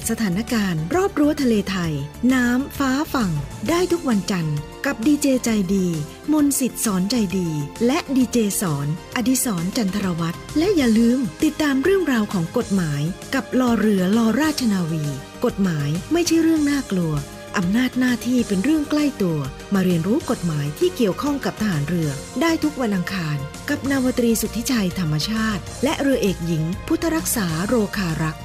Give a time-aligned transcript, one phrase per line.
[0.00, 1.94] ตสถานการณ์ รอบรั้วทะเลไทย
[2.34, 3.32] น้ำฟ้าฝั่ง
[3.68, 4.56] ได้ทุกวันจันทร์
[4.86, 5.86] กับดีเจใจดี
[6.32, 7.48] มนสิทธิ์สอนใจดี
[7.86, 13.02] และดีเจสอน อดิสรจันทรวัตรและอย่าลืมติดตามเรื่องราวของกฎหมาย
[13.34, 15.04] กับลอเรือลอราชนาวี
[15.44, 17.14] กฎหมายไม่ใช่เรื่องน่ากลัว
[17.58, 19.38] อำนาจหน้าที่เป็นเรื่องใกล้ตัว
[19.74, 23.36] มาเรียนรู้กฎหมายที่เกี่ยวข้องกับทหารเรือ ได้ทุกวันอังคาร
[23.70, 28.42] กับนาวตรีสุทธิชัยธรรมชาติ และเรือเอกหญิง พุทธรักษาโรคารักษ์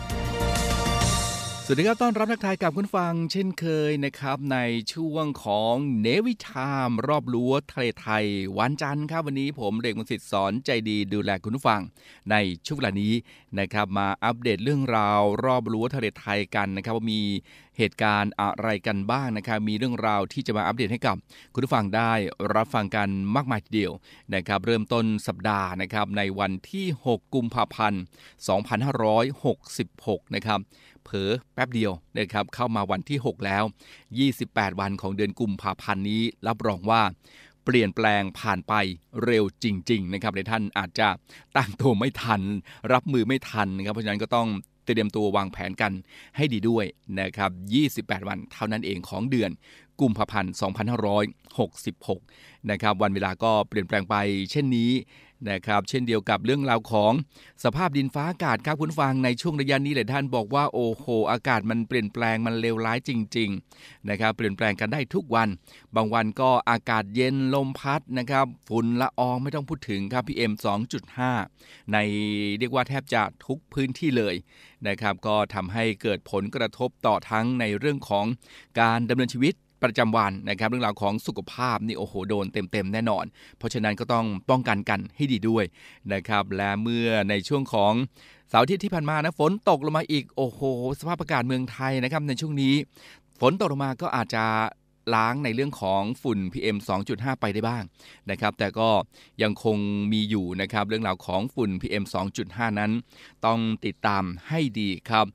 [1.68, 4.58] สวัสดีครับต้อนรับนักทายกับคุณฟัง เช่นเคยนะครับใน
[4.94, 8.26] ช่วงของเนวิทามรอบรั้วทะเลไทย
[8.58, 11.82] วันจันทร์ครับวันนี้ผมเด็กมศิษย์สอนใจดีดูแลคุณฟัง
[12.32, 13.14] ในช่วงเวลานี้
[13.60, 17.22] นะครับมาอัปเดตเรื่องราวรอบรั้วทะเลไทยกันนะครับว่ามี
[17.78, 21.16] เหตุการณ์อะไรกันบ้างนะครับมีเรื่องราวที่จะมาอัปเดตให้กับ
[21.54, 22.12] คุณผู้ฟังได้
[22.56, 23.94] รับฟังกันมากมายทีเดียว
[24.36, 28.04] นะครับเริ่มต้นสัปดาห์นะครับในวันที่ 6 กุมภาพันธ์
[29.38, 30.60] 2566 นะครับ
[31.06, 33.64] เผลอแป๊บเดียวนะครับเข้ามาวันที่ 6 แล้ว
[34.22, 37.02] 28 วันของเดือนกุมภาพันธ์นี้ รับรองว่า
[37.66, 38.74] เปลี่ยนแปลงผ่านไป
[39.24, 41.08] เร็วจริง ๆ นะครับในท่านอาจจะ
[41.58, 42.42] ตั้งตัวไม่ทัน
[42.94, 44.48] รับมือไม่ทันนะครับเพราะฉะนั้นก็ต้อง
[44.86, 45.92] เตรียมตัววางแผนกัน
[46.36, 46.86] ให้ดีด้วย
[47.20, 47.52] นะครับ
[48.12, 49.52] 28 วันเท่านั้นเองของเดือน
[50.02, 50.54] กุมภาพันธ์
[51.82, 54.16] 2566 นะครับ วันเวลาก็เปลี่ยนแปลงไป
[54.52, 54.92] เช่นนี้
[55.50, 57.14] นะครับ เช่นเดียวกับเรื่องราวของ
[57.64, 65.50] สภาพดินฟ้าอากาศครับคุณฟังในช่วงระยะนี้หลายท่านบอกว่าโอ้โหอากาศมันเปลี่ยนแปลงมันเลวร้ายจริงๆนะครับเปลี่ยนแปลงกันได้ทุกวัน
[65.96, 70.54] บางวันก็อากาศเย็นลมพัดนะครับฝุ่นละอองไม่ต้องพูดถึงครับ PM
[71.22, 71.98] 2.5ใน
[72.60, 74.36] เรียกว่าแทบจะทุกพื้นที่เลย
[74.88, 78.26] นะครับก็ทำให้เกิดผลกระทบต่อทั้งในเรื่องของ
[78.80, 79.56] การดำเนินชีวิต
[79.86, 83.26] ประจำวันนะครับเรื่องราวของสุขภาพนี่โอ้โหโดนเต็มๆแน่นอน
[83.58, 85.66] เพราะฉะนั้นก็ต้องป้องกันกันให้ดีด้วย
[86.14, 87.94] นะครับและเมื่อในช่วงของ
[88.50, 90.62] เสาร์อาทิตย์ที่ผ่านมานะฝนตกลงมาอีกโอ้โห
[91.00, 92.74] สภาพอากาศเมืองไทยนะครับในช่วงนี้
[93.40, 94.44] ฝนตกลงมาก็อาจจะ
[95.16, 96.78] ล้างในเรื่องของฝุ่น PM
[97.10, 97.84] 2.5 ไปได้บ้าง
[98.30, 98.90] นะครับ แต่ก็
[99.42, 99.78] ยังคง
[100.12, 102.04] มีอยู่นะครับ เรื่องราวของฝุ่น PM
[102.42, 102.92] 2.5 นั้น
[103.46, 105.26] ต้องติดตามให้ดีครับ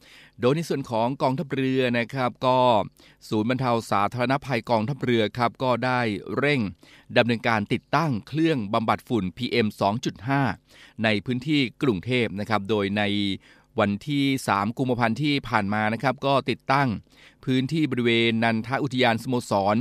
[0.41, 2.59] โดยในส่วนของกองทัพเรือนะครับ ก็
[3.29, 6.01] ศูนย์บรรเทาสาธารณภัยกองทัพเรือครับ ก็ได้
[6.37, 6.61] เร่ง
[7.17, 9.67] ดำเนินการติดตั้งเครื่องบำบัดฝุ่น PM
[10.35, 13.03] 2.5 ในพื้นที่กรุงเทพนะครับ โดยใน
[13.79, 16.89] วันที่ 3 กุมภาพันธ์ที่ผ่านมานะครับ ก็ติดตั้ง
[17.45, 19.77] พื้นที่บริเวณนันทอุทยานสโมสร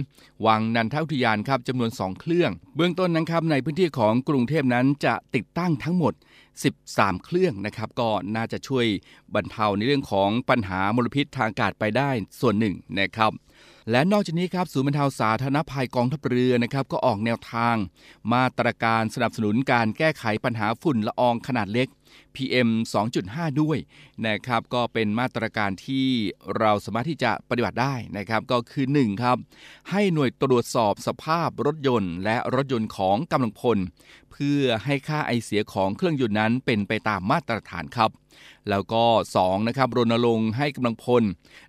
[0.46, 6.14] วังนันทอุทยานครับจำนวน 2 เครื่อง เบื้องต้นนะครับในพื้นที่ของกรุงเทพนั้นจะติดตั้งทั้งหมด
[6.70, 8.86] 13 เครื่องนะครับ ก็น่าจะช่วย
[9.34, 12.10] บรรเทาในเรื่องของปัญหามลพิษทางอากาศไปได้
[12.40, 13.32] ส่วนหนึ่งนะครับ
[13.92, 17.76] และนอกจากนี้ครับศูนย์บรรเทาสาธารณภัยกองทัพเรือนะครับก็ออกแนวทาง
[18.34, 21.88] มาตรการสนับสนุนการแก้ไขปัญหาฝุ่นละอองขนาดเล็ก
[22.36, 22.70] PM
[23.16, 23.78] 2.5 ด้วย
[24.28, 26.08] นะครับก็เป็นมาตรการที่
[26.58, 29.38] เราสามารถที่จะปฏิบัติได้นะครับก็คือ1ครับ
[29.90, 33.78] ให้หน่วยตรวจสอบสภาพรถยนต์ และรถยนต์ของกำลังพล
[34.32, 38.10] เพื่อให้ค่าไอเสียของเครื่องยนต์นั้นเป็นไปตามมาตรฐานครับ
[38.70, 39.04] แล้วก็
[39.38, 41.24] 2นะครับรณรงค์ให้กำลังพล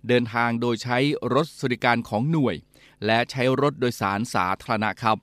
[0.07, 0.97] เดินทางโดยใช้
[1.33, 2.55] รถสวัสดิการของหน่วย
[3.05, 5.17] และใช้รถโดยสารสาธารณะครับ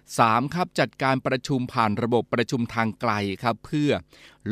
[0.00, 0.54] 3.
[0.54, 3.12] ครับจัดการประชุมผ่านระบบประชุมทางไกล
[3.42, 3.90] ครับเพื่อ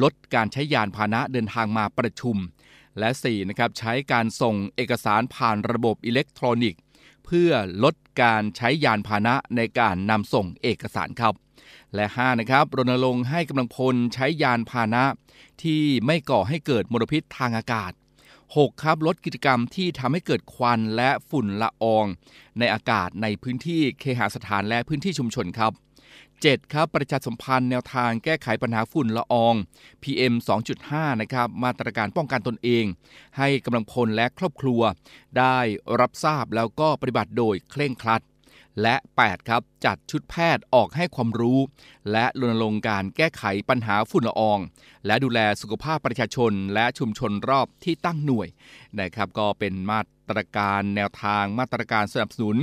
[0.03, 2.37] ลดการใช้ยานพาหนะเดินทางมาประชุม
[2.99, 6.81] และ4นะครับใช้การส่งเอกสารผ่านระบบอิเล็กทรอนิกส์
[7.25, 7.51] เพื่อ
[7.85, 11.35] ลดการใช้ยานพาหนะในการนำส่งเอกสารครับ
[11.95, 15.05] และ5นะครับรณรงค์ให้กำลังพลใช้ยานพาหนะ
[15.63, 17.93] ที่ไม่ก่อให้เกิดมลพิษทางอากาศ
[18.39, 18.83] 6.
[18.83, 22.05] ครับลดกิจกรรมที่ทำให้เกิดควันและฝุ่นละออง
[22.59, 25.73] ในอากาศในพื้นที่เคหสถานและพื้นที่ชุมชนครับ
[26.23, 26.73] 7.
[26.73, 29.55] ครับประชาสัมพันธ์แนวทางแก้ไขปัญหาฝุ่นละออง
[30.03, 30.35] PM
[30.79, 32.85] 2.5 นะครับมาตรการป้องกันตนเอง
[33.39, 34.81] ให้กำลังพลและครอบครัว
[35.39, 35.59] ได้
[36.01, 38.23] รับทราบแล้วก็ปฏิบัติโดยเคร่งครัด
[38.83, 41.61] และ 8 ครับ จัดชุดแพทย์ออกให้ความรู้
[42.13, 44.59] และรณรงค์การแก้ไขปัญหาฝุ่นละออง
[45.07, 48.49] และดูแลสุขภาพประชาชน และชุมชนรอบที่ตั้งหน่วย
[49.01, 52.57] นะครับก็เป็นมาตรการแนวทางมาตรการสนับสนุน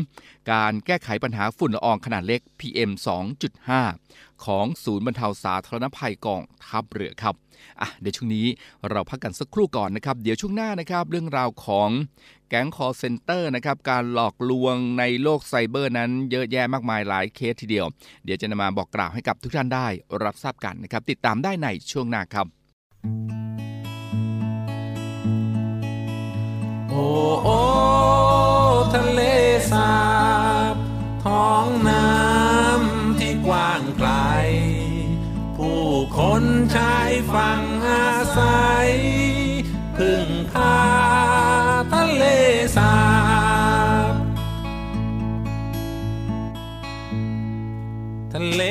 [0.51, 2.91] การแก้ไขปัญหาฝุ่นละอองขนาดเล็ก PM
[3.65, 7.35] 2.5 ของศูนย์บรรเทาสาธารณภัยกองทัพเรือครับ
[7.81, 8.47] อะเดี๋ยวช่วงนี้
[8.89, 11.89] เราพักกันสักครู่ก่อนนะครับ เดี๋ยวช่วงหน้านะครับเรื่องราวของ
[12.49, 17.85] แก๊งคอลเซ็นเตอร์นะครับการหลอกลวงในโลกไซเบอร์นั้นเยอะแยะมากมายหลายเคสทีเดียว
[18.23, 19.87] เดี๋ยวจะนำมาบอกกล่าวให้กับทุกท่านได้
[20.23, 22.47] รับทราบกันนะครับ ติดตามได้ในช่วงหน้าครับ
[26.89, 27.05] โอ้
[27.43, 27.49] โอ
[28.93, 29.21] ทะเล
[36.43, 36.45] น
[36.75, 38.89] ชายฝั่งอาศัย
[39.97, 40.77] พึ่งพา
[41.93, 42.23] ทะเล
[42.77, 42.95] สา
[44.11, 44.13] บ
[48.33, 48.63] ทะเล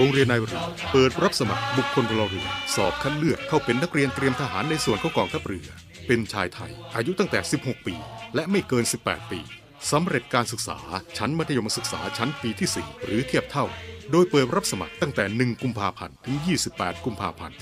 [0.00, 5.68] โรงเรียนนายเรือเปิดรับสมัครบุคคลพลเรือ สอบคัดเลือกเข้าเป็นนักเรียนเตรียมทหารในส่วนของกองทัพเรือ
[6.06, 7.94] เป็นชายไทย อายุตั้งแต่ 16 ปี
[8.34, 9.40] และไม่เกิน 18 ปี
[9.90, 10.78] สำเร็จการศึกษา
[11.16, 13.66] ชั้นมัธยมศึกษาชั้นปีที่ 4 หรือเทียบเท่า
[14.10, 16.36] โดยเปิดรับสมัครตั้งแต่ 1 กุมภาพันธ์ ถึง
[16.70, 17.56] 28 กุมภาพันธ์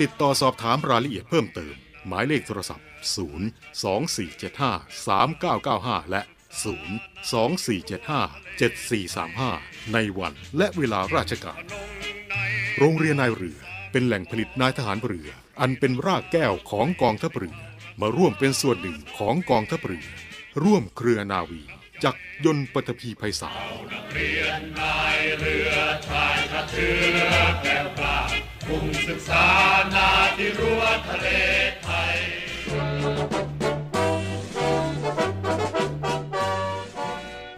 [0.02, 1.76] ติดต่อสอบถามรายละเอียดเพิ่มเติม
[2.08, 2.88] หมายเลขโทรศัพท์
[3.26, 4.64] 0 2 4 7 5
[5.08, 6.22] 3 9 9 5 และ
[6.66, 11.64] 0 2 4 7 5 7 4 3 5 ในวันและเวลาราชการ
[12.80, 13.60] โรงเรียนนายเรือ
[13.92, 15.30] เป็นแหล่งผลิตนายทหารเรือ
[15.62, 17.58] อันเป็นรากแก้วของกองทัพเรือ
[18.02, 20.08] มาร่วมเป็นส่วนหนึ่งของกองทัพเรือ
[20.64, 21.62] ร่วมเครือนาวี
[22.04, 23.60] จักยนต์ปฐพีไพศาล
[33.54, 33.57] ข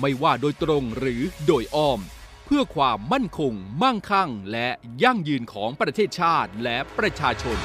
[0.00, 2.00] ไม่ว่าโดยตรงหรือโดยอ้อม
[2.44, 4.68] เพื่อความมั่นคง มั่งคั่ง และ
[5.02, 7.58] ยั่งยืนของประเทศชาติและประชาชน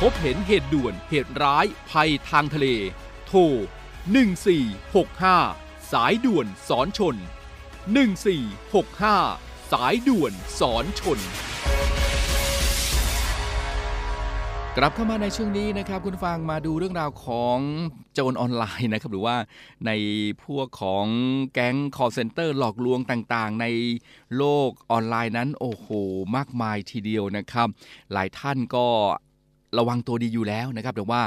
[0.00, 2.66] พบเห็นเหตุด่วนเหตุร้ายภัยทางทะเล
[3.26, 3.40] โทร
[5.06, 7.16] 1465 สายด่วนสอนชน
[8.04, 11.18] 1465 สายด่วนสอนชน
[14.76, 17.58] กลับเข้ามาในช่วงนี้นะครับ คุณฟังมาดูเรื่องราวของ
[18.16, 19.36] โจรออนไลน์นะครับหรือว่า
[19.86, 19.90] ใน
[20.44, 21.06] พวกของ
[21.52, 23.66] แก๊งคอลเซ็นเตอร์หลอกลวงต่างๆ ใน
[24.36, 25.86] โลกออนไลน์นั้นโอ้โห
[26.36, 27.68] มากมายทีเดียวนะครับ
[28.12, 28.86] หลายท่านก็
[29.78, 31.22] ระวังตัวดีอยู่แล้วนะครับแต่ว่า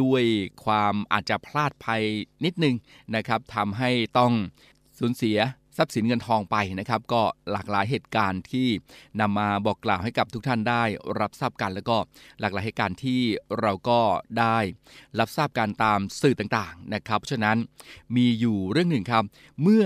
[0.00, 0.22] ด้วย
[0.64, 2.02] ความอาจจะพลาดไป
[2.44, 2.74] นิดนึง
[3.16, 4.32] นะครับทำให้ต้อง
[4.98, 5.38] สูญเสีย
[5.76, 8.68] ทรัพย์สินเงินทองไปนะครับ ก็หลากหลายเหตุการณ์ที่
[9.20, 10.82] นำมาบอกกล่าวให้กับทุกท่านได้
[11.20, 11.96] รับทราบกัน แล้วก็
[12.40, 13.20] หลากหลายเหตุการณ์ที่
[13.60, 14.00] เราก็
[14.38, 14.58] ได้
[15.18, 17.56] รับทราบการตามสื่อต่างๆนะครับเพราะฉะนั้น
[18.16, 19.24] มีอยู่เรื่องหนึ่งครับ
[19.62, 19.84] เมื่อ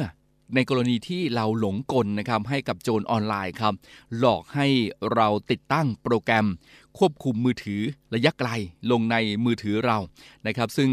[0.54, 3.74] ในกรณีที่เราหลงกลนะครับให้กับโจรออนไลน์ครับ
[4.18, 4.66] หลอกให้
[5.14, 6.46] เราติดตั้งโปรแกรม
[6.98, 7.82] ควบคุมมือถือ
[8.14, 8.50] ระยะไกล
[8.90, 9.98] ลงในมือถือเรา
[10.46, 10.90] นะครับ ซึ่ง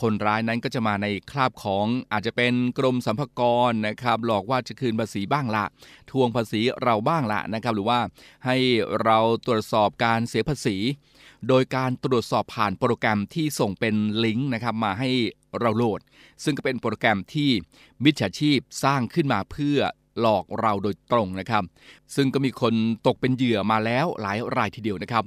[0.00, 5.64] คนร้ายนั้นก็จะมาในคราบของอาจจะเป็นกรมสรรพากรนะครับ หลอกว่าจะคืนภาษีบ้างละ
[6.10, 8.00] ทวงภาษีเราบ้างละนะครับ หรือว่า
[8.46, 8.56] ให้
[9.04, 10.76] เราตรวจสอบการเสียภาษี
[11.48, 13.94] โดยการตรวจสอบผ่านโปรแกรมที่ส่งเป็น
[14.24, 15.10] ลิงก์นะครับมาให้
[15.60, 16.00] เราโหลด
[16.44, 17.50] ซึ่งก็เป็นโปรแกรมที่
[18.04, 19.78] มิจฉาชีพสร้างขึ้นมาเพื่อ
[20.20, 21.62] หลอกเราโดยตรงนะครับ
[22.14, 22.74] ซึ่งก็มีคน
[23.06, 25.24] ตกเป็นเหยื่อมาแล้วหลายรายทีเดียวนะครับ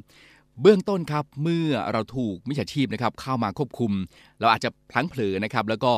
[0.61, 3.91] เบื้องต้นครับเมื่อเราถูกมิจฉาชีพนะครับเข้ามาควบคุม
[4.39, 5.91] เราอาจจะพลั้งเผลอนะครับแล้วก็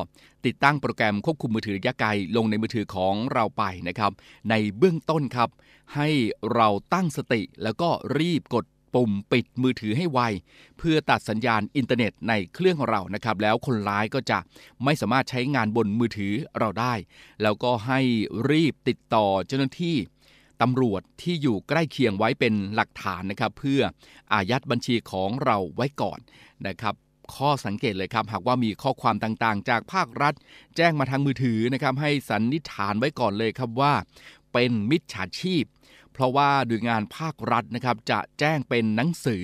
[0.46, 4.12] ติดตั้งโปรแกรมควบคุมมือถือระยะไกลลงในมือถือของเราไปนะครับ
[4.50, 5.50] ในเบื้องต้นครับ
[5.96, 6.10] ให้
[6.54, 10.20] เราตั้งสติแล้วก็รีบกด ปุ่มปิดมือถือให้ไว
[10.78, 14.40] เพื่อตัดสัญญาณอินเทอร์เน็ตในเครื่องของเรานะครับ แล้วคนร้ายก็จะ
[14.84, 16.94] ไม่สามารถใช้งานบนมือถือเราได้
[17.42, 18.00] แล้วก็ให้
[18.50, 19.98] รีบติดต่อเจ้าหน้าที่
[20.62, 23.82] ตำรวจที่อยู่ใกล้เคียงไว้เป็นหลักฐานนะครับ เพื่อ
[24.34, 26.20] อายัดบัญชีของเราไว้ก่อน
[26.68, 26.96] นะครับ
[27.36, 30.34] ข้อสังเกตเลยครับ หากว่ามีข้อความต่างๆ จากภาครัฐ
[30.78, 33.94] แจ้งมาทางมือถือนะครับ ให้สันนิษฐานไว้ก่อนเลยครับว่า
[34.54, 35.64] เป็นมิจฉาชีพ
[36.18, 39.44] เพราะว่าโดยงานภาครัฐนะครับจะแจ้งเป็นหนังสือ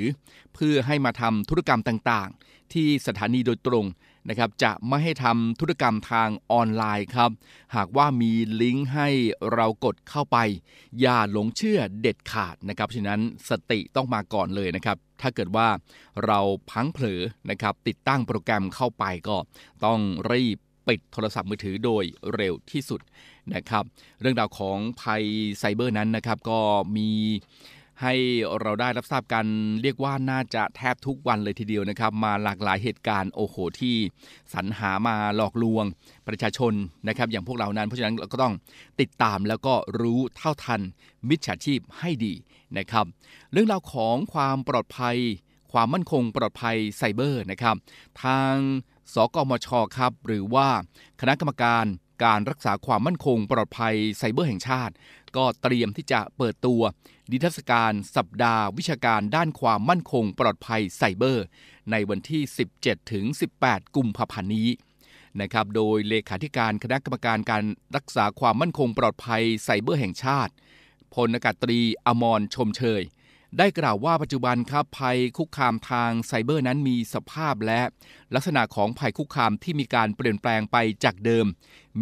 [0.56, 3.86] เพื่อให้มาทำธุรกรรมต่างๆ ที่สถานีโดยตรง
[4.30, 7.32] นะครับจะไม่ให้ทำธุรกรรมทางออนไลน์ครับ
[7.76, 9.10] หากว่ามีลิงก์ให้
[9.54, 10.38] เรากดเข้าไป
[11.00, 15.68] อย่าหลงเชื่อเด็ดขาดนะครับฉะนั้นสติต้องมาก่อนเลยนะครับ ถ้าเกิดว่า
[16.26, 19.38] เราพังเผลอนะครับติดตั้งโปรแกรมเข้าไปก็
[19.86, 20.00] ต้อง
[20.32, 20.58] รีบ
[20.88, 22.04] ปิดโทรศัพท์มือถือโดย
[22.36, 23.02] เร็วที่สุด
[23.56, 23.84] นะครับ
[24.22, 25.24] เรื่องราวของภัย
[25.58, 26.60] ไซเบอร์นั้นนะครับก็
[26.96, 27.10] มี
[28.02, 28.14] ให้
[28.62, 29.46] เราได้รับทราบกัน
[29.82, 33.96] เรียกว่าน่าจะแทบทุกวันเลยทีเดียวนะครับ มาหลากหลายเหตุการณ์โอ้โหที่
[34.54, 35.86] สรรหามาหลอกลวง
[36.28, 36.74] ประชาชน
[37.08, 38.54] นะครับ อย่างพวกเรานั้น เพราะฉะนั้นเราก็ต้อง
[39.02, 40.82] ติดตามแล้วก็รู้เท่าทัน
[41.30, 42.34] มิจฉาชีพให้ดี
[42.78, 43.06] นะครับ
[43.52, 45.18] เรื่องราวของความปลอดภัย
[45.72, 47.76] ความมั่นคงปลอดภัยไซเบอร์นะครับ
[48.24, 48.54] ทาง
[49.14, 50.68] สกมชครับหรือว่า
[51.22, 51.86] คณะกรรมการ
[52.26, 54.94] การรักษาความมั่นคงปลอดภัยไซเบอร์แห่งชาติ
[55.36, 56.82] ก็เตรียมที่จะเปิดตัว
[57.32, 61.46] ดิทรรศการสัปดาห์ วิชาการด้านความมั่นคงปลอดภัยไซเบอร์
[61.92, 62.42] ในวันที่
[62.78, 63.26] 17ถึง
[63.60, 64.70] 18 กุมภาพันธ์นี้
[65.42, 67.64] นะครับโดยเลขาธิการคณะกรรมการการ
[67.96, 70.54] รักษาความมั่นคงปลอดภัยไซเบอร์แห่งชาติ
[71.16, 73.02] พลอากาศตรีอมรชมเชย
[73.60, 77.82] ได้กล่าวว่าปัจจุบันครับภัยคุกคามทางไซเบอร์นั้นมีสภาพและ
[78.36, 81.46] ลักษณะของภัยคุกคามที่มีการเปลี่ยนแปลงไปจากเดิม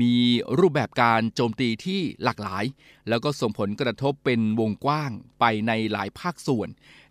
[0.01, 0.15] มี
[0.59, 2.65] รูปแบบการโจมตีที่หลากหลาย
[3.09, 6.69] แล้วก็ส่งผลกระทบเป็นวงกว้างไปในหลายภาคส่วน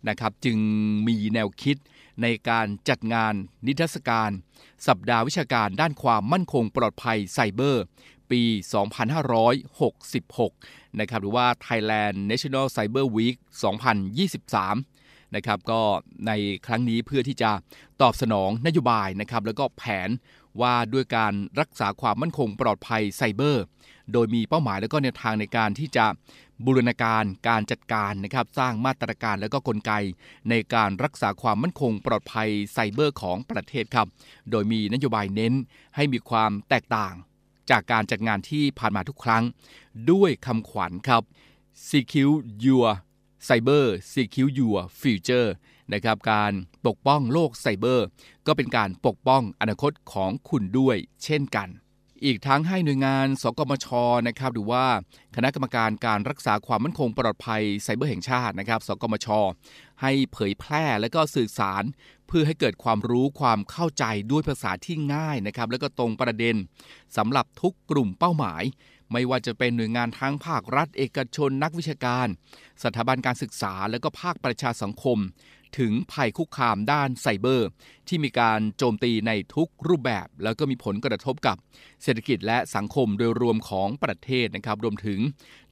[0.09, 0.59] นะครับจึง
[1.09, 1.77] มีแนวคิด
[2.23, 3.35] ในการจัดงาน
[3.67, 4.31] นิทรรศการ
[4.87, 7.85] สัปดาห์วิชาการด้านความมั่นคงปลอดภัยไซเบอร์
[8.31, 8.43] ปี
[9.49, 13.37] 2566 นะครับหรือว่า Thailand National Cyber Week
[14.55, 15.81] 2023 นะครับก็
[16.27, 16.33] ใน
[16.67, 17.51] ครั้งนี้เพื่อที่จะ
[18.03, 20.09] ตอบสนองนโยบายนะครับแล้วก็แผน
[20.61, 23.65] ว่าด้วยการรักษาความมั่นคงปลอดภัยไซเบอร์
[24.13, 26.07] โดยมีเป้าหมายแล้วก็แนวทางในการที่จะ
[26.65, 29.93] บูรณาการการจัดการนะครับสร้างมาตรการและก็กลไก
[30.51, 34.07] ในการรักษาความมั่นคงปลอดภัยไซเบอร์ของประเทศครับ
[34.51, 35.55] โดยมีนโยบายเน้น
[35.97, 37.15] ให้มีความแตกต่าง
[37.71, 39.45] จากการจัดงานที่ผ่านมาทุกครั้ง
[40.11, 41.23] ด้วยคำขวัญครับ
[41.89, 42.89] Secure Your
[43.49, 45.49] Cyber Secure Your Future
[45.93, 46.53] นะครับการ
[46.87, 48.07] ปกป้องโลกไซเบอร์
[48.47, 51.69] ก็เป็นการปกป้องอนาคตของคุณด้วยเช่นกัน
[52.25, 53.87] อีกทั้งให้หน่วยงานสกมช
[54.29, 54.85] นะครับหรือว่า
[55.37, 59.29] คณะกรรมการการรักษาความมั่นคงปลอดภัยไซเบอร์แห่งชาตินะครับ สกมช
[60.03, 61.83] ให้เผยแพร่และก็สื่อสาร
[62.33, 66.57] เพื่อให้เกิดความรู้ความเข้าใจด้วยภาษาที่ง่ายนะครับ และก็ตรงประเด็น
[67.17, 68.63] สำหรับทุกกลุ่มเป้าหมาย
[69.13, 72.27] ไม่ว่าจะเป็นหน่วยงานทั้งภาครัฐ เอกชนนักวิชาการ
[72.83, 75.19] สถาบันการศึกษา และก็ภาคประชาสังคม
[75.79, 77.69] ถึงภัยคุกคามด้านไซเบอร์
[78.09, 81.57] ที่มีการโจมตีในทุกรูปแบบ แล้วก็มีผลกระทบกับ
[82.03, 85.21] เศรษฐกิจและสังคมโดยรวมของประเทศนะครับ รวมถึง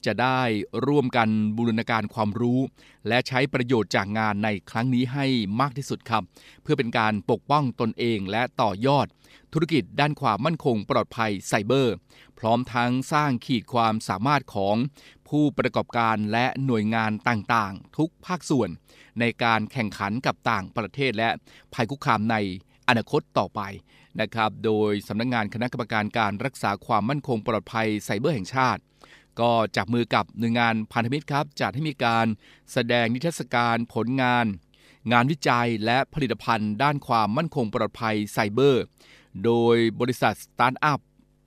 [0.05, 0.41] จะได้
[0.87, 2.59] ร่วมกันบูรณาการความรู้
[3.07, 5.25] และใช้ประโยชน์จากงานในครั้งนี้ให้
[5.61, 6.23] มากที่สุดครับ
[6.63, 9.07] เพื่อเป็นการปกป้องตนเองและต่อยอด
[9.53, 11.95] ธุรกิจด้านความมั่นคงปลอดภัยไซเบอร์
[12.39, 14.75] พร้อมทั้งสร้างขีดความสามารถของ
[15.29, 18.69] ผู้ประกอบการและหน่วยงานต่างๆ ทุกภาคส่วน
[19.19, 21.29] ในการแข่งขันกับต่างประเทศและ
[21.73, 22.35] ภัยคุกคามใน
[22.87, 23.61] อนาคตต่อไป
[24.21, 28.81] นะครับ โดยสำนักงานคณะกรรมการการรักษาความมั่นคงปลอดภัยไซเบอร์แห่งชาติ
[29.39, 32.25] ก็จับมือกับหน่วยงานพันธมิตรครับจัดให้มีการ
[32.71, 34.45] แสดงนิทรรศการผลงาน
[35.11, 38.83] งานวิจัยและผลิตภัณฑ์ ด้านความมั่นคงปลอดภัยไซเบอร์
[39.45, 40.99] โดยบริษัทสตาร์ทอัพ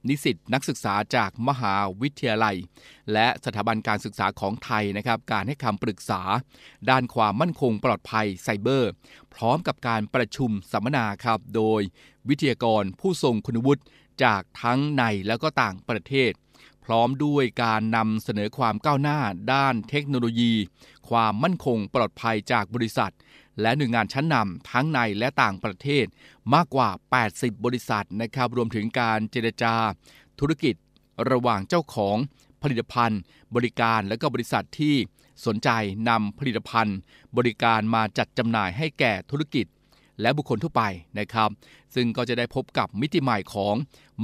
[0.08, 2.56] นิสิตนักศึกษาจากมหาวิทยาลัย
[3.12, 6.22] และสถาบันการศึกษาของไทยนะครับ การให้คำปรึกษา
[6.90, 8.90] ด้านความมั่นคงปลอดภัยไซเบอร์
[9.34, 11.80] พร้อมกับการประชุมสัมมนาครับ โดย
[12.28, 13.82] วิทยากรผู้ทรงคุณวุฒิ
[14.24, 16.32] จากทั้งในและก็ต่างประเทศ
[16.84, 19.18] พร้อมด้วยการนำเสนอความก้าวหน้า
[19.52, 20.52] ด้านเทคโนโลยี
[21.08, 23.12] ความมั่นคงปลอดภัยจากบริษัท
[23.60, 26.06] และหน่วยงานชั้นนำทั้งในและต่างประเทศ
[26.54, 26.88] มากกว่า
[27.26, 29.74] 80 บริษัทนะครับรวมถึงการเจรจา
[30.40, 30.74] ธุรกิจ
[31.30, 32.16] ระหว่างเจ้าของ
[32.62, 33.20] ผลิตภัณฑ์
[33.54, 34.94] บริการและก็บริษัทที่
[35.46, 35.68] สนใจ
[36.08, 36.96] นำผลิตภัณฑ์
[37.36, 39.66] บริการมาจัดจำหน่ายให้แก่ธุรกิจ
[40.20, 40.82] และบุคคลทั่วไป
[41.18, 41.50] นะครับ
[41.94, 43.74] ซึ่งก็จะได้พบกับมิติใหม่ของ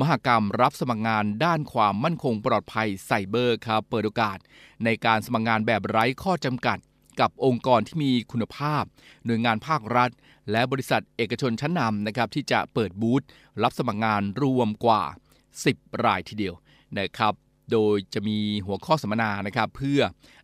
[0.00, 4.38] มหกรรมรับสมัครงานด้านความมั่นคงปลอดภัยไซเบอร์ครับเปิดโอกาส
[4.84, 6.78] ในการสมัครงานแบบไร้ข้อจำกัด
[7.20, 8.82] กับองค์กรที่มีคุณภาพ
[9.24, 10.10] หน่วยงานภาครัฐ
[10.50, 13.22] และบริษัทเอกชนชั้นนำนะครับที่จะเปิดบูธ
[13.62, 15.02] รับสมัครงานรวมกว่า
[15.52, 16.54] 10 รายทีเดียว
[16.98, 17.34] นะครับ
[17.72, 20.00] โดยจะมีหัวข้อสัมมนานะครับเพื่อ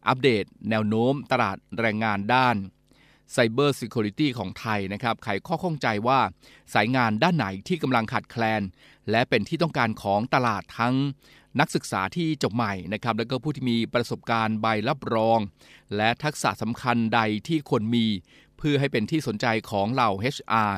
[0.07, 2.57] อัปเดตแนวโน้มตลาดแรงงานด้าน
[3.35, 6.21] Cyber Security ของไทยนะครับไขข้อข้องใจว่า
[6.75, 8.63] สายงานด้านไหนที่กำลังขาดแคลน
[9.11, 10.95] และเป็นที่ต้องการของตลาดทั้ง
[11.61, 15.39] นักศึกษาที่จบใหม่นะครับแล้วก็ผู้ที่มีประสบการณ์ใบรับรอง
[15.97, 18.07] และทักษะสำคัญใดที่ควรมี
[18.59, 20.73] เพื่อให้เป็นที่สนใจของเหล่า HR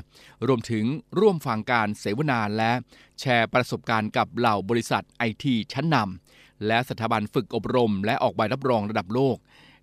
[0.46, 0.84] รวมถึง
[1.18, 2.72] ร่วมฟังการเสวนาและ
[3.20, 9.36] แชร์ประสบการณ์กับเหล่าบริษัทไอทีชั้นนำและสถาบันฝึกอบรม และออกใบรับรองระดับโลก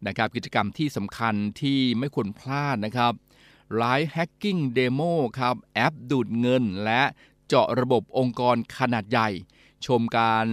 [0.08, 3.14] นะครับกิจกรรมที่สำคัญที่ไม่ควรพลาดนะครับ
[3.82, 7.02] Live Hacking Demo ครับแอปดูดเงิน และ
[7.48, 9.30] เจาะระบบองค์กรขนาดใหญ่
[9.86, 10.46] ชมการ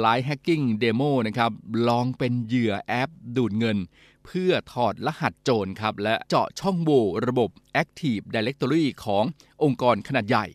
[0.00, 1.52] Live Hacking Demo นะครับ
[1.88, 3.78] ลองเป็นเหยื่อแอปดูดเงิน
[4.26, 7.50] เพื่อถอดรหัสโจรครับ และเจาะช่องโหว่ระบบ
[7.82, 9.24] Active Directory ของ
[9.62, 10.46] องค์กรขนาดใหญ่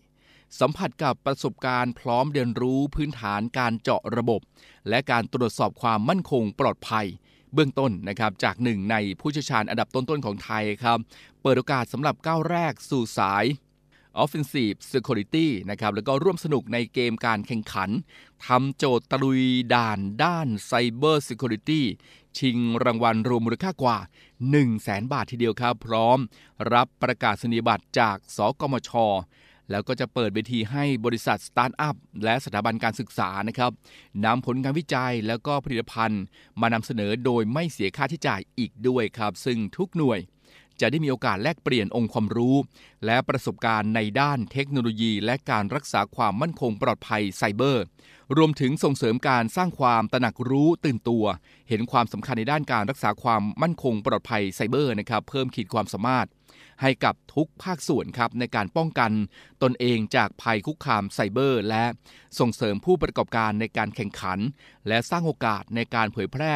[0.59, 4.41] สัมผัสกับประสบการณ์พร้อมเรียนรู้พื้นฐานการเจาะระบบ
[4.89, 7.05] และการตรวจสอบความมั่นคงปลอดภัย
[7.53, 10.97] เบื้องต้นนะครับจากหนึ่งในผู้เชี่ยวชาญอันดับต้นๆของไทยครับ
[11.41, 13.45] เปิดโอกาสสำหรับก้าวแรกสู่สาย
[14.23, 17.89] Offensive Security นะครับแล้วก็ร่วมสนุกในเกมการแข่งขัน
[18.45, 21.81] ทำโจทย์ตะลุยด่านด้าน Cyber Security
[22.37, 26.17] ชิงรางวัลรวมมูลค่ากว่า 1 0 0 0 0 บาททีเดียวครับ พร้อม
[26.73, 28.91] รับประกาศนียบัตรจากสกมช
[29.71, 33.71] แล้วก็จะเปิดเวทีให้บริษัทสตาร์ทอัพและสถาบันการศึกษานะครับ
[34.25, 36.23] นำผลการวิจัยแล้วก็ผลิตภัณฑ์
[36.61, 40.19] มานำเสนอโดยไม่เสียค่าใช้จ่ายอีกด้วยครับ ซึ่งทุกหน่วย
[40.81, 42.55] จะได้มีโอกาสแลกเปลี่ยนองค์ความรู้
[43.05, 47.83] และประสบการณ์ในด้านเทคโนโลยี และการรักษาความมั่นคงปลอดภัยไซเบอร์
[48.37, 51.25] รวมถึงส่งเสริมการสร้างความตระหนักรู้ตื่นตัว
[51.69, 56.27] เห็นความสำคัญในด้านการรักษาความมั่นคงปลอดภัยไซเบอร์นะครับเพิ่มขีดความสามารถ
[56.81, 59.11] ให้กับทุกภาคส่วนครับในการป้องกัน
[59.63, 61.85] ตนเองจากภัยคุกคามไซเบอร์ และ
[62.39, 64.39] ส่งเสริมผู้ประกอบการในการแข่งขัน
[64.87, 66.53] และสร้างโอกาสในการเผยแพร่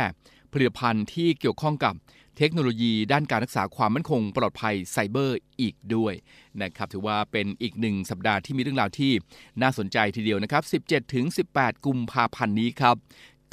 [0.51, 1.93] ผลิตภัณฑ์ที่เกี่ยวข้องกับ
[2.37, 6.13] เทคโนโลยีด้านการรักษาความมั่นคงปลอดภัยไซเบอร์อีกด้วย
[6.61, 9.11] นะครับถือว่าเป็นอีกหนึ่งสัปดาห์ที่มีเรื่องราวที่
[9.61, 10.63] น่าสนใจทีเดียวนะครับ
[11.23, 12.95] 17-18 กุมภาพันธ์นี้ครับ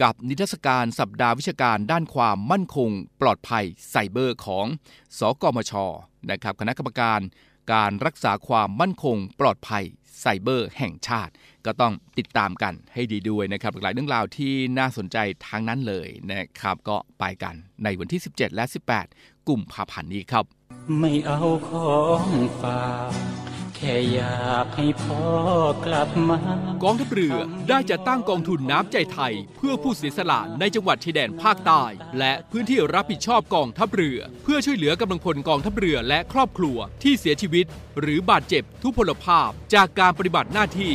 [0.02, 4.66] กับนิทรรศการสัปดาห์วิชาการด้านความมั่นคง ปลอดภัยไซเบอร์ของ
[5.18, 5.72] สกมช
[6.30, 7.20] นะครับคณะกรรมการ
[7.72, 9.84] การรักษาความมั่นคง ปลอดภัย
[10.20, 11.32] ไซเบอร์แห่งชาติ
[11.68, 17.54] ก็ต้องติดตามกันให้ดีด้วยนะครับหลายเรื่องราวที่น่าสนใจทั้งนั้นเลยนะครับ ก็ไปกัน
[17.84, 18.64] ในวันที่ 17 และ
[19.06, 20.44] 18 กุมภาพันธ์นี้ครับ
[20.98, 22.24] ไม่เอาของ
[22.60, 23.12] ฝาก
[23.76, 25.24] แค่อยากให้พ่อ
[25.86, 26.38] กลับมา
[26.82, 27.34] กองทัพเรือ
[27.68, 31.82] ได้จัดตั้งกองทุนน้ำใจไทย เพื่อผู้เสียสละในจังหวัดชายแดนภาคใต้
[32.18, 37.66] และพื้นที่รับผิดชอบกองทัพเรือ เพื่อช่วยเหลือกำลังพลกองทัพเรือและครอบครัวที่เสียชีวิต
[38.00, 40.94] หรือบาดเจ็บทุพพลภาพจากการปฏิบัติหน้าที่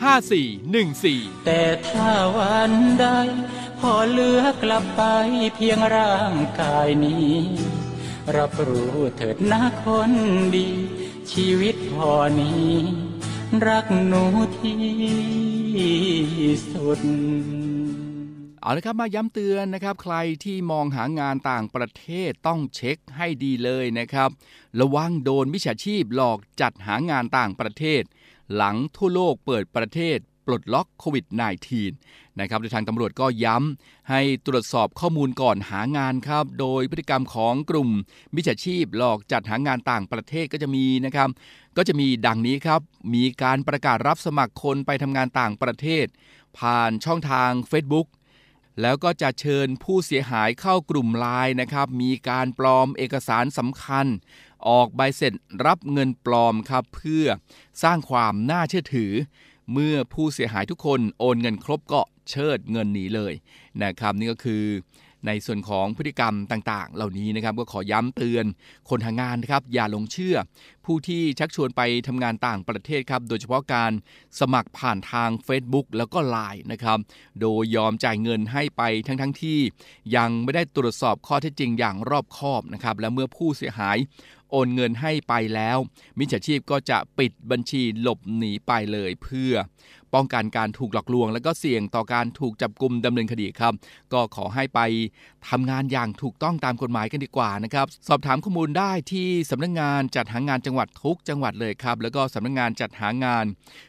[0.00, 3.06] 5414 แต่ถ้าวันใด
[3.80, 5.02] พอเหลือกลับไป
[5.54, 7.36] เพียงร่างกายนี้
[8.36, 10.12] รับรู้เถิดนะคน
[10.56, 10.68] ดี
[11.32, 12.70] ชีวิตพอนี้
[13.66, 14.24] รักหนู
[14.58, 14.80] ที่
[16.72, 17.00] สุด
[18.62, 24.30] เอาละครับมาย้ำเตือนนะครับ ใครที่มองหางานต่างประเทศต้องเช็คให้ดีเลยนะครับ
[24.80, 28.02] ระวังโดนมิจฉาชีพหลอกจัดหางานต่างประเทศ
[28.54, 31.26] หลังทั่วโลกเปิดประเทศปลดล็อกโควิด
[31.82, 37.88] -19 นะครับโดยทางตำรวจก็ย้ำให้ตรวจสอบข้อมูลก่อนหางานครับ โดยพฤติกรรมของกลุ่ม
[38.34, 41.28] มิจฉาชีพหลอกจัดหางานต่างประเทศก็จะมีนะครับ
[41.76, 42.80] ก็จะมีดังนี้ครับ
[43.14, 46.06] มีการประกาศรับสมัครคนไปทำงานต่างประเทศ
[46.58, 48.06] ผ่านช่องทาง Facebook
[48.80, 54.06] แล้วก็จะเชิญผู้เสียหายเข้ากลุ่มไลน์นะครับ มีการปลอมเอกสารสำคัญ
[54.68, 55.32] ออกใบเสร็จ
[55.66, 57.26] รับเงินปลอมครับเพื่อ
[57.82, 59.12] สร้างความน่าเชื่อถือ
[59.72, 63.32] เมื่อผู้เสียหายทุกคนโอนเงินครบก็เชิดเงินหนีเลย
[63.82, 64.64] นะครับนี่ก็คือ
[65.26, 68.44] ในส่วนของพฤติกรรมต่างๆ เหล่านี้นะครับก็ขอย้ำเตือน
[68.88, 70.36] คนทางงานนะครับอย่าลงเชื่อ
[70.84, 73.92] ผู้ที่ชักชวนไปทำงานต่างประเทศครับโดยเฉพาะการ
[74.40, 76.98] สมัครผ่านทาง Facebook แล้วก็ Line นะครับ
[77.40, 79.58] โดยยอมจ่ายเงินให้ไปทั้งๆทที่
[80.16, 83.96] ยังไม่ได้ตรวจสอบข้อเท็จจริงอย่างรอบคอบนะครับและเมื่อผู้เสียหาย
[84.50, 85.78] โอนเงินให้ไปแล้ว
[86.18, 89.54] มิจฉาชีพก็จะปิดบัญชีหลบหนีไปเลยเพื่อ
[90.14, 93.72] ป้องกันการถูกหลอกลวง และก็เสี่ยงต่อการถูกจับกลุ่มดำเนินคดีครับ
[94.12, 94.80] ก็ขอให้ไป
[95.48, 103.44] ทำงานอย่างถูกต้องตามกฎหมายกันดีกว่านะครับ สอบถามข้อมูลได้ที่สำนักงงานจัดหางานจังหวัดทุกจังหวัดเลยครับ แล้วก็สำนักงงานจัดหางาน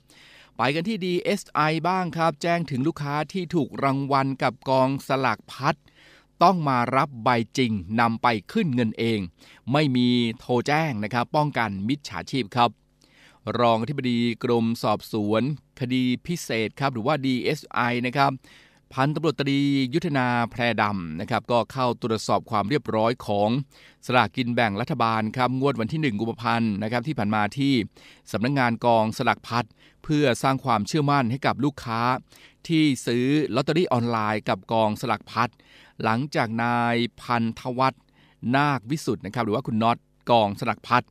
[0.61, 5.77] ไปกันที่ DSI บ้างครับ แจ้งถึงลูกค้าที่ถูกรางวัลกับกองสลากพัด
[6.43, 9.21] ต้องมารับใบจริงนำไปขึ้นเงินเอง
[9.73, 12.71] ไม่มีโทรแจ้งนะครับ ป้องกันมิจฉาชีพครับ
[13.59, 15.43] รองอธิบดีกรมสอบสวน
[15.81, 18.33] คดีพิเศษครับ หรือว่า DSI นะครับ
[18.93, 19.59] พันตำรวจตรี
[19.95, 23.49] ยุทธนาแพรดำนะครับก็เข้าตรวจสอบความเรียบร้อยของ
[24.07, 27.75] สลากกินแบ่งรัฐบาลครับงวดวันที่1กุมภาพันธ์นะครับที่ผ่านมาที่
[28.33, 29.67] สำนักงงานกองสลากพัด
[30.05, 32.01] เพื่อสร้างความเชื่อมั่นให้กับลูกค้า
[32.69, 33.25] ที่ซื้อ
[33.55, 35.51] ลอตเตอรี่ออนไลน์กับกองสลากพัด
[36.03, 38.03] หลังจากนายพันธวัฒน์
[38.57, 39.97] นาควิสุทธ์นะครับหรือว่าคุณน็อต
[40.31, 41.05] กองสลากพัด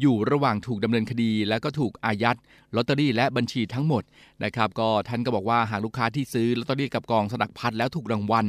[0.00, 2.38] อยู่ระหว่างถูกดำเนินคดี และก็ถูกอายัด
[2.74, 4.02] ลอตเตอรี่และบัญชีทั้งหมด
[4.44, 8.46] นะครับก็ท่านก็บอกว่าหากลูกค้าที่ซื้อลอตเตอรี่กับกองสลักพัดแล้วถูกรางวัล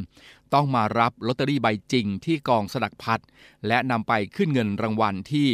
[0.53, 3.19] ต้องมารับลอตเตอรี่ใบจริงที่กองสลักพัด
[3.67, 5.47] และนำไปขึ้นเงินรางวัลที่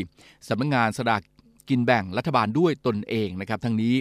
[0.47, 1.21] สำนักงานสลาก
[1.69, 3.95] กินแบ่งรัฐบาลด้วยตนเองนะครับ ทั้งนี้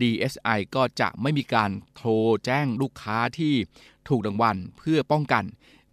[0.00, 2.12] DSI ก็จะไม่มีการโทร
[2.44, 3.54] แจ้งลูกค้าที่
[4.08, 5.44] ถูกรางวัลเพื่อป้องกัน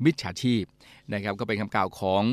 [0.04, 0.64] มิจฉาชีพ
[1.14, 2.24] นะครับก็เป็นคำกล่าวของ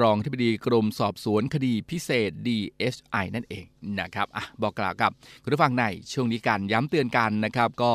[0.00, 3.64] รองที่ปดีกรมสอบสวนคดีพิเศษ DSI นั่นเอง
[4.00, 5.10] นะครับอะบอกกล่าวกับ
[5.42, 7.90] คุณผู้ฟังในช่วงนี้การย้ำเตือนกันนะครับก็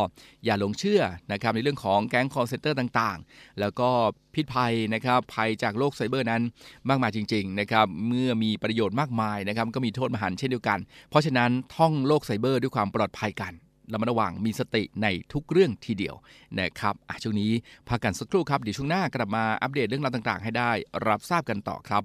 [0.46, 1.02] อย่าหลงเชื่อ
[1.32, 3.90] นะครับในเรื่องของแก๊งคอลเซ็นเตอร์ต่างๆ แล้วก็
[4.34, 6.42] พิษภัยนะครับภัยจากโลกไซเบอร์นั้น
[6.90, 10.80] มากมายจริงๆนะครับเมื่อมีประโยชน์มากมายนะครับก็มีโทษมหันต์เช่นเดียวกัน
[11.10, 13.54] เพราะฉะนั้นท่องโลกไซเบอร์ด้วยความปลอดภัยกัน
[13.92, 16.16] ระมัดระวังมีสติในทุกเรื่องทีเดียว
[16.60, 17.52] นะครับช่วงนี้
[17.90, 20.72] พักกันสักครู่ครับเดี๋ยวช่วงหน้ากลับมาอัปเดตเรื่องราวต่างๆ ให้ได้
[21.08, 22.04] รับทราบกันต่อครับ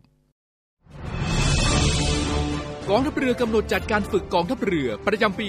[2.91, 5.47] กองทัพเรือกำหนดจัดการฝึกกองทัพเรือประจำปี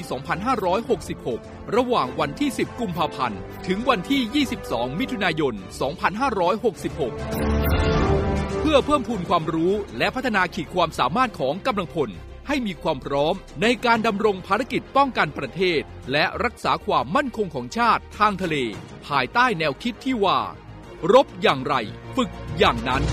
[0.88, 5.54] 2566 ระหว่างวันที่ 10 กุมภาพันธ์ ถึงวันที่ 22 มิถุนายน
[6.08, 12.10] 2566 เพื่อเพิ่มพูนความรู้และพัฒนาขีดความสามารถของกำลังพล
[12.51, 15.81] ให้มีความพร้อม ในการดำรงภารกิจป้องกันประเทศ
[16.12, 18.55] และรักษาความมั่นคงของชาติทางทะเล
[19.07, 20.39] ภายใต้แนวคิดที่ว่า
[21.13, 21.75] รบอย่างไร
[22.15, 23.03] ฝึกอย่างนั้น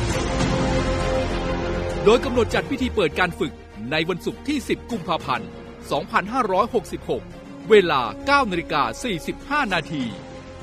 [2.05, 3.53] โดยกำหนดจัดพิธีเปิดการฝึก
[3.91, 5.49] ในวันศุกร์ที่ 10 กุมภาพันธ์
[6.75, 8.83] 2566 เวลา 9นาฬิกา
[9.65, 10.05] 45 นาที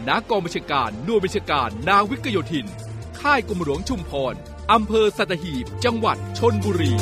[0.07, 2.67] ณกองบัญชาการหน่วยบัญชาการนาวิกโยธิน
[3.19, 4.33] ค่ายกรมหลวงชุมพร
[4.71, 6.93] อำเภอสัตหีบ จังหวัดชนบุรี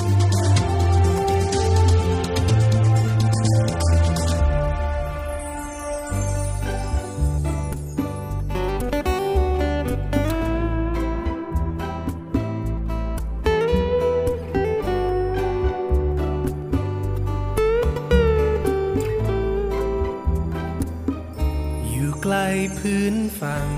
[22.77, 23.69] พื้นฝั่ง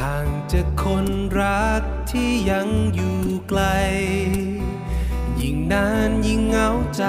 [0.00, 1.06] ห่างจากคน
[1.40, 3.18] รักที่ยังอยู่
[3.48, 3.62] ไกล
[5.40, 7.04] ยิ่งนานยิ่งเหงาใจ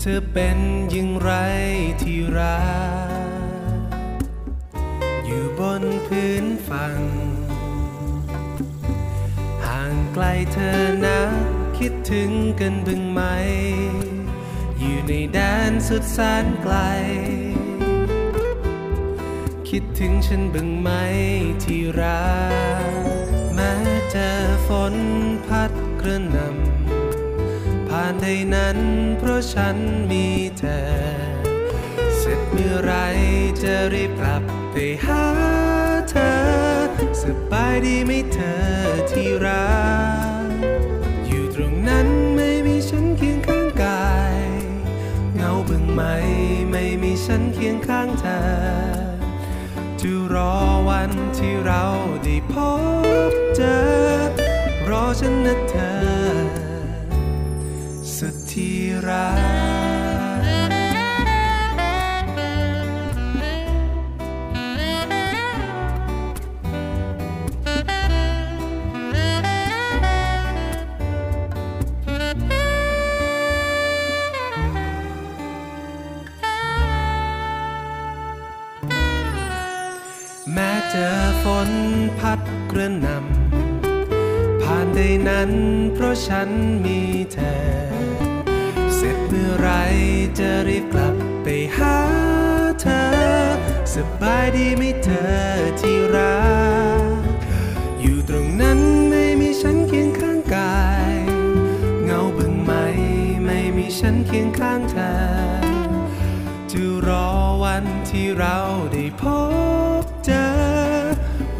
[0.00, 0.58] เธอเป็น
[0.94, 1.32] ย่างไร
[2.02, 2.60] ที่รั
[3.08, 3.80] ก
[5.24, 7.00] อยู่บนพื้นฝั่ง
[9.66, 11.20] ห่างไกลเธอนะ
[11.78, 13.20] คิดถึงกันบึงไหม
[14.86, 15.38] อยู่ในแด
[15.70, 16.76] นสุดแสนไกล
[19.68, 20.90] คิดถึงฉันบึงไหม
[21.64, 22.30] ที่รั
[22.82, 22.92] ก
[23.54, 23.72] แม้
[24.10, 24.32] เจอ
[24.66, 24.94] ฝน
[25.46, 28.78] พัดกระหน่ำผ่านใดนั้น
[29.18, 29.76] เพราะฉัน
[30.10, 30.26] มี
[30.58, 30.82] เธอ
[32.16, 32.92] เสร็จเมื่อไร
[33.62, 35.24] จะรีบกลับไปหา
[36.10, 36.34] เธอ
[37.22, 38.58] สบายดีไหมเธอ
[39.10, 39.66] ที่รั
[40.24, 40.25] ก
[45.96, 46.04] ไหม
[46.70, 48.40] ไม่มีฉันเคียงข้างเธอ
[50.00, 50.54] จะรอ
[50.88, 51.84] วันที่เรา
[52.24, 52.54] ได้พ
[53.30, 53.76] บเจอ
[54.88, 55.94] รอฉันนะเธอ
[58.16, 58.76] สุดที่
[59.08, 59.45] รัก
[81.68, 81.70] น
[82.18, 85.50] พัดกระนำผ่านใดนั้น
[85.94, 86.48] เพราะฉัน
[86.84, 87.00] มี
[87.32, 87.56] เธอ
[88.94, 89.68] เสร็จเมื่อไร
[90.38, 91.96] จะรีบกลับไปหา
[92.80, 93.06] เธอ
[93.94, 95.34] สบายดีไหมเธอ
[95.80, 96.40] ที่รั
[97.20, 97.22] ก
[98.00, 98.78] อยู่ตรงนั้น
[99.10, 100.80] ไม่มีฉันเคียงข้างกา
[101.12, 101.14] ย
[102.04, 102.72] เงาบึงไหม
[103.44, 105.12] ไม่มีฉันเคียงข้างเธอ
[106.70, 107.28] จะรอ
[107.62, 108.56] วันที่เรา
[108.92, 109.22] ได้พ
[109.54, 109.55] บ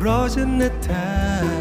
[0.05, 1.56] รอฉันนะเธอ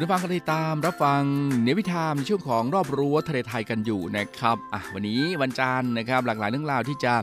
[0.00, 1.22] คุณผู้ฟังกำลังติดตามรับฟัง
[1.62, 7.14] เนวิทามในช่วงของรอบรั้วทะเลไทยกันอยู่นะครับอะวันนี้วันจันทร์นะครับหลากหลายเรื่องราวที่จะ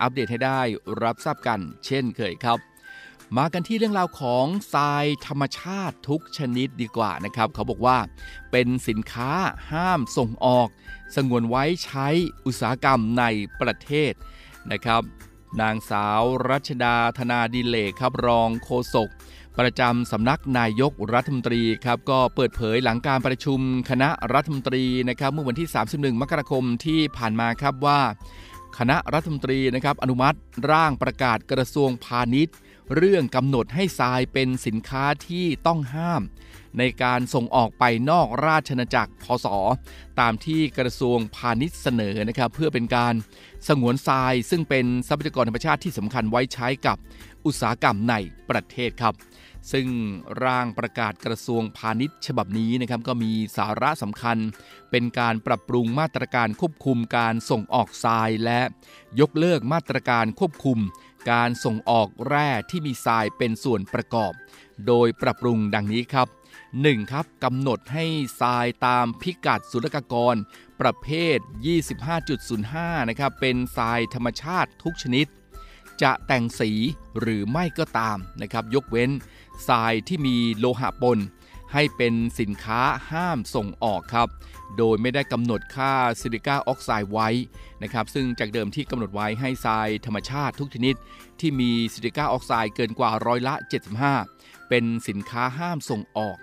[0.00, 0.60] อัปเดตให้ได้
[1.02, 2.58] รับทราบกัน เช่นเคยครับ
[3.36, 7.98] มากันที่เรื่องราวของทรายธรรมชาติทุกชนิดดีกว่านะครับเขาบอกว่า
[8.50, 9.30] เป็นสินค้า
[9.72, 10.68] ห้ามส่งออก
[11.16, 12.08] สงวนไว้ใช้
[12.46, 13.24] อุตสาหกรรมใน
[13.60, 14.12] ประเทศ
[14.72, 15.02] นะครับ
[15.60, 19.08] นางสาวรัชดาธนาดิเลกครับรองโฆษก
[19.58, 28.00] ประจำสำนักนายกรัฐมนตรีครับก็เปิดเผยหลังการประชุมคณะรัฐมนตรีนะครับเมื่อวันที่ 31 มกราคมที่ผ่านมาครับว่า
[28.78, 30.38] คณะรัฐมนตรีนะครับอนุมัติ
[30.70, 32.54] ร่างประกาศกระทรวงพาณิชย์
[32.96, 36.22] เรื่องกำหนดให้ทรายเป็นสินค้าที่ต้องห้าม
[36.78, 39.46] ในการส่งออกไปนอกราชอาณาจักรพศ
[40.20, 43.14] ตามที่กระทรวงพาณิชย์เสนอนะครับเพื่อเป็นการ
[43.68, 46.96] สงวนทรายซึ่งเป็นทรัพยากรธรรมชาติที่สำคัญไว้ใช้กับ
[47.46, 48.14] อุตสาหกรรมใน
[48.50, 49.14] ประเทศครับ
[49.72, 49.88] ซึ่ง
[50.44, 54.38] ร่างประกาศกระทรวงพาณิชย์ ฉบับนี้นะครับก็มีสาระสำคัญ
[54.90, 58.60] เป็นการปรับปรุงมาตรการควบคุมการส่งออกทรายและ
[59.20, 60.78] ยกเลิกมาตรการควบคุม
[61.30, 64.32] การส่งออกแร่ที่มีทรายเป็นส่วนประกอบ
[64.86, 66.28] โดยปรับปรุงดังนี้ครับ
[66.68, 67.12] 1.
[67.12, 68.04] ครับกำหนดให้
[68.40, 70.36] ทรายตามพิกัดศุลกากร
[70.80, 71.38] ประเภท
[72.24, 75.26] 25.05 นะครับเป็นทรายธรรมชาติทุกชนิด
[76.02, 76.70] จะแต่งสี
[77.20, 79.10] หรือไม่ก็ตามนะครับยกเว้น
[79.68, 81.18] ทรายที่มีโลหะปน
[81.72, 82.80] ให้เป็นสินค้า
[83.10, 84.28] ห้ามส่งออกครับ
[84.76, 87.28] โดยไม่ได้กำหนดค่าซิลิก้าออกไซด์ไว้
[87.82, 90.94] นะครับซึ่งจากเดิมที่กำหนดไว้ให้ทรายธรรมชาติทุกชนิด
[91.40, 93.54] ที่มีซิลิก้าออกไซด์เกินกว่าร้อยละ
[94.12, 96.36] 75 เป็นสินค้าห้ามส่งออก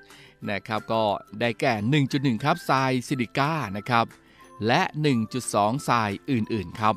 [0.52, 1.04] นะครับก็
[1.40, 1.74] ได้แก่
[2.40, 4.06] 1.1 ครับทรายซิลิก้านะครับ
[4.68, 4.82] และ
[5.34, 6.96] 1.2ทรายอื่นๆครับ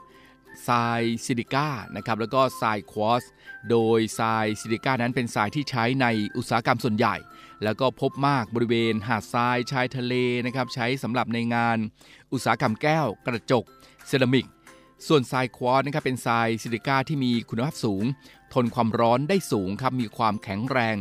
[0.68, 3.24] ทรายซิลิก้านะครับแล้วก็ทรายควอตซ์
[3.70, 7.16] โดยทรายซิลิก้านั้นเป็นทรายที่ใช้ในอุตสาหกรรมส่วนใหญ่
[7.64, 10.14] แล้วก็พบมากบริเวณหาดทรายชายทะเล
[10.46, 11.78] นะครับใช้สำหรับในงาน
[12.32, 13.64] อุตสาหกรรมแก้ว กระจก
[14.06, 14.46] เซรามิก
[15.06, 18.04] ส่วนทรายควอตซ์นะครับเป็นทรายซิลิก้าที่มีคุณภาพสูง
[18.54, 20.96] ทนความร้อนได้สูงครับมีความแข็งแรง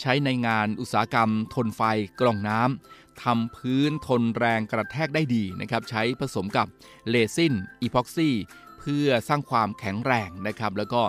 [0.00, 1.82] ใช้ในงานอุตสาหกรรม ทนไฟ
[2.20, 6.66] กรองน้ำทำพื้นทนแรงกระแทกได้ดีนะครับใช้ผสมกับ
[7.08, 8.34] เรซินอีพ็อกซี่
[8.86, 11.02] เพื่อสร้างความแข็งแรงนะครับ แล้วก็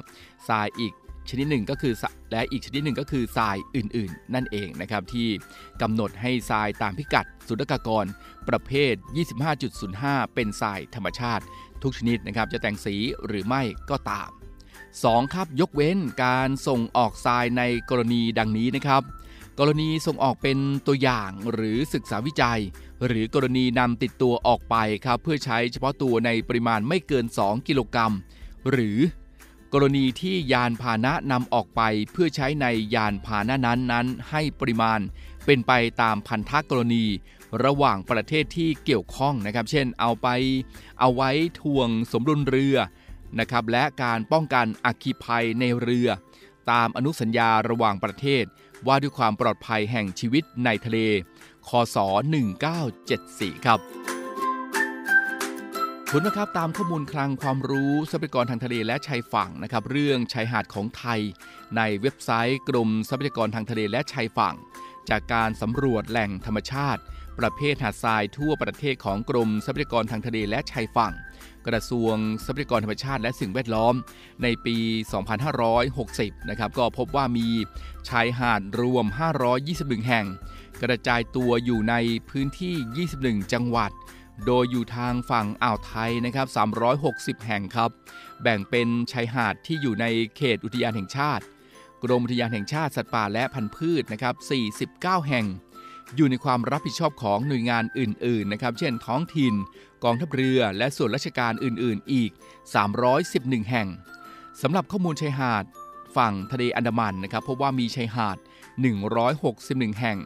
[0.50, 0.94] ทรายอีก
[1.30, 1.94] ชนิดหนึ่งก็คือ
[2.32, 5.28] และอีกชนิดหนึ่งก็คือทรายอื่นๆ นั่นเองนะครับที่
[5.82, 8.06] กำหนดให้ทรายตามพิกัดศุลกากร
[8.50, 8.94] ประเภท
[9.66, 11.44] 25.05 เป็นทรายธรรมชาติ
[11.84, 14.30] ทุกชนิดนะครับจะแต่งสีหรือไม่ก็ตาม
[15.02, 15.34] 2.
[15.34, 19.02] ครับยกเว้นการส่งออกทรายในกรณีดังนี้นะครับ
[19.60, 22.62] กรณีส่งออกเป็นตัวอย่างหรือศึกษาวิจัย
[23.06, 28.14] หรือกรณีนำติดตัวออกไปครับเพื่อใช้เฉพาะตัวในปริมาณไม่เกิน 2 กิโลกรัม
[28.72, 28.98] หรือ
[29.74, 31.82] กรณีที่ยานพาหนะนำออกไป
[32.12, 35.00] เพื่อใช้ในยานพาหนะนั้นนั้นให้ปริมาณ
[35.46, 37.06] เป็นไปตามพันธกรณี
[37.64, 40.28] ระหว่างประเทศที่เกี่ยวข้องนะครับ เช่นเอาไป
[41.00, 41.32] เอาไว้
[41.62, 42.78] ทวงสมดุลเรือ
[43.40, 46.10] นะครับและการป้องกันอัคคีภัยในเรือ
[46.72, 48.46] ตามอนุสัญญาระหว่างประเทศ
[48.88, 51.00] ว่าด้วยความปลอดภัยแห่งชีวิตในทะเล
[51.68, 51.98] คศ
[52.82, 53.80] 1974 ครับ
[56.12, 61.22] คุณนะครับตามข้อมูลคลังความรู้ทรัพยากรทางทะเลและชายฝั่งนะครับ เรื่องชายหาดของไทย
[61.78, 64.56] ในเว็บไซต์กรมทรัพยากรทางทะเลและชายฝั่ง
[65.10, 67.02] จากการสำรวจแหล่งธรรมชาติ
[67.40, 71.14] ประเภทหาดทรายทั่วประเทศของกรมทรัพยากรทางทะเลและชายฝั่ง
[71.68, 73.94] กระทรวงทรัพยากรธรรมชาติและสิ่งแวดล้อม
[74.44, 74.78] ในปี
[75.64, 77.48] 2560 นะครับ ก็พบว่ามี
[78.10, 79.06] ชายหาดรวม
[79.58, 80.26] 521 แห่ง
[80.84, 81.96] กระจายตัวอยู่ใน
[82.30, 83.08] พื้นที่
[83.42, 83.92] 21 จังหวัด
[84.46, 86.48] โดยอยู่ทางฝั่งอ่าวไทยนะครับ
[86.98, 87.90] 360 แห่งครับ
[88.42, 90.06] แบ่งเป็นชายหาดที่อยู่ใน
[90.38, 91.44] เขตอุทยานแห่งชาติ
[92.04, 94.36] กรมอุทยานแห่งชาติสัตว์ป่าและพันธุ์พืชนะครับ
[95.22, 95.46] 49 แห่ง
[96.16, 99.54] อยู่ในความรับผิดชอบของหน่วยงานอื่น ๆ นะครับ เช่นท้องถิ่น
[100.04, 102.32] กองทัพเรือและส่วนราชการอื่น ๆ อีก
[103.02, 103.88] 311 แห่ง
[104.62, 105.66] สำหรับข้อมูลชายหาด
[106.18, 108.38] ฝั่งทะเลอันดามันนะครับพบว่ามีชายหาด
[109.20, 110.18] 161 แห่ง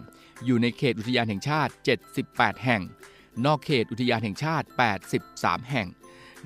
[0.46, 1.72] อยู่ในเขตอุทยานแห่งชาติ
[2.18, 2.82] 78 แห่ง
[3.46, 4.68] นอกเขตอุทยานแห่งชาติ
[5.18, 5.88] 83 แห่ง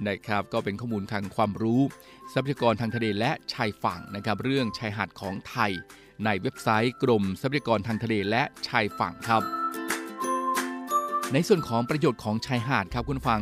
[0.07, 1.81] นะครับก็เป็นข้อมูลทางความรู้
[2.33, 5.71] ทรัพยากรทางทะเลและชายฝั่งนะครับเรื่องชายหาดของไทย
[6.25, 9.64] ในเว็บไซต์กรมทรัพยากรทางทะเลและชายฝั่งครับ
[11.33, 13.41] ในส่วนของประโยชน์ของชายหาดครับคุณฟัง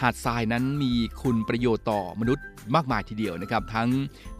[0.00, 3.88] หาดทรายนั้นมีคุณประโยชน์ต่อมนุษย์มากมายทีเดียวนะครับ ทั้ง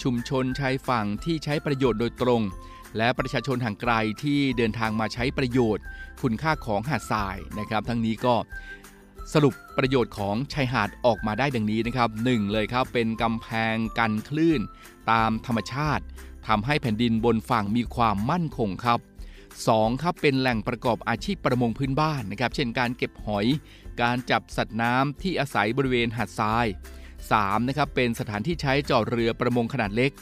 [0.03, 2.43] ชุมชนชายฝั่งที่ใช้ประโยชน์โดยตรง
[2.97, 5.85] และประชาชนห่างไกลที่เดินทางมาใช้ประโยชน์
[6.23, 8.35] คุณค่าของหาดทรายนะครับ ทั้งนี้ก็
[9.33, 14.61] สรุปประโยชน์ของชายหาดออกมาได้ดังนี้นะครับหนึ่งเลยครับเป็นกำแพงกันคลื่น
[15.11, 16.05] ตามธรรมชาติ
[16.49, 19.01] ทำให้แผ่นดินบนฝั่งมีความมั่นคงครับ
[19.65, 20.03] 2.
[20.03, 23.47] ครับเป็นแหล่งประกอบอาชีพประมงพื้นบ้านนะครับ เช่นการเก็บหอย
[24.03, 26.67] การจับสัตว์น้ำที่อาศัยบริเวณหาดทราย
[27.17, 27.69] 3.
[27.69, 30.13] นะครับเป็นสถานที่ใช้จอดเรือประมงขนาดเล็ก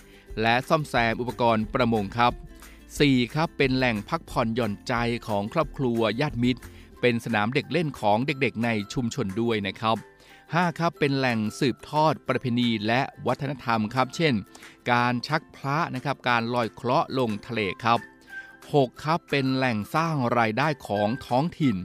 [0.42, 2.32] และซ่อมแซมอุปกรณ์ประมงครับ
[2.82, 3.34] 4.
[3.34, 4.94] ครับเป็นแหล่งพักผ่อนหย่อนใจ
[5.28, 6.60] ของครอบครัวญาติมิตร
[7.00, 9.96] เป็นสนามเด็กเล่นของเด็กๆ ในชุมชนด้วยนะครับ
[10.38, 10.78] 5.
[10.78, 14.34] ครับเป็นแหล่งสืบทอดประเพณีและวัฒนธรรมครับ เช่น
[14.92, 18.00] การชักพระนะครับการลอยเคราะห์ลงทะเลครับ
[18.72, 19.04] 6.
[19.04, 21.76] ครับเป็นแหล่งสร้างรายได้ของท้องถิ่น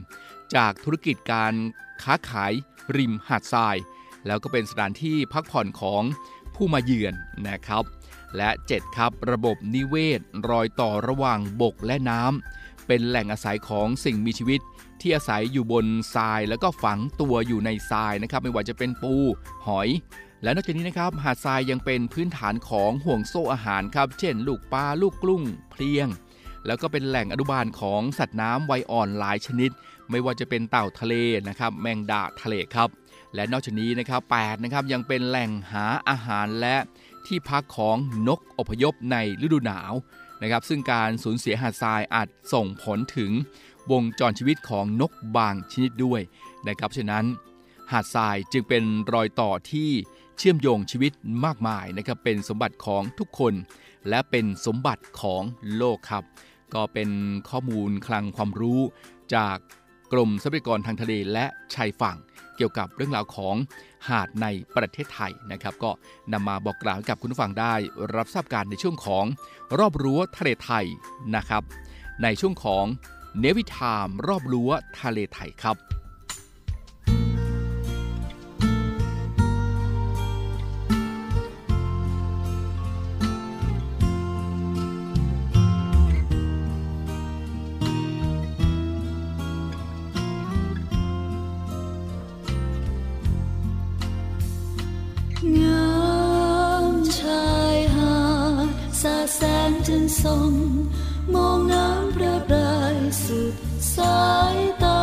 [0.54, 1.54] จากธุรกิจการ
[2.02, 2.52] ค้าขาย
[2.96, 3.76] ริมหาดทราย
[4.26, 6.02] แล้วก็เป็นสถานที่พักผ่อนของ
[6.54, 7.14] ผู้มาเยือน
[7.48, 7.84] นะครับ
[8.36, 10.20] และ 7 ครับระบบนิเวศ
[10.50, 14.60] รอยต่อระหว่างบกและน้ำเป็นแหล่งอาศัยของสิ่งมีชีวิต
[15.00, 19.14] ที่อาศัยอยู่บนทรายแล้วก็ฝังตัวอยู่ในทรายนะครับ ไม่ว่าจะเป็นปู
[19.66, 19.88] หอย
[20.42, 26.08] และนอกจากนี้นะครับหาดทรายยังเป็นพื้นฐานของห่วงโซ่อาหารครับ เช่น ลูกปลาลูกกลุ้งเพลียง
[26.66, 29.70] แล้วก็เป็นแหล่งอนุบาลของสัตว์น้ำวัยอ่อนหลายชนิด
[30.10, 31.14] ไม่ว่าจะเป็นเต่าทะเล
[31.48, 32.88] นะครับแมงดาทะเลครับ
[33.34, 36.76] และนอกจากนี้นะครับ8นะครับยังเป็นแหล่งหาอาหารและ
[37.26, 37.96] ที่พักของ
[38.28, 39.92] นกอพยพในฤดูหนาว
[40.42, 43.30] นะครับซึ่งการสูญเสียหาดทรายอาจส่งผลถึง
[43.90, 46.20] วงจรชีวิตของนกบางชนิดด้วย
[46.68, 47.24] นะครับฉะนั้น
[47.92, 48.82] หาดทรายจึงเป็น
[49.12, 49.90] รอยต่อที่
[50.38, 51.12] เชื่อมโยงชีวิต
[51.44, 53.54] มากมายนะครับเป็นสมบัติของทุกคน
[54.08, 55.42] และเป็นสมบัติของ
[55.76, 56.24] โลกครับ
[56.74, 57.10] ก็เป็น
[57.50, 58.80] ข้อมูลคลังความรู้
[59.34, 59.56] จาก
[60.12, 62.16] กรมทรัพยากรทางทะเลและชายฝั่ง
[62.56, 63.54] เกี่ยวกับเรื่องราวของ
[64.08, 64.46] หาดใน
[64.76, 65.90] ประเทศไทยนะครับ ก็
[66.32, 67.74] นำมาบอกกล่าวกับคุณผู้ฟังได้
[68.16, 69.24] รับทราบการในช่วงของ
[69.78, 70.86] รอบรั้วทะเลไทย
[71.36, 71.62] นะครับ
[72.22, 72.84] ในช่วงของ
[73.40, 75.76] เนวิทามรอบรั้วทะเลไทยครับ
[99.88, 100.52] จึงส่อง
[101.34, 103.54] มองน้ำประปรายสุด
[103.94, 104.20] สา
[104.56, 105.02] ยตา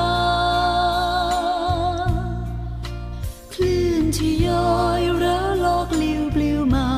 [3.53, 6.89] คลื่นที่ย้อยระลอกลิวปลิวมา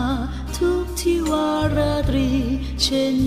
[0.58, 2.30] ทุกที่วาราตรี
[2.84, 3.18] เช่น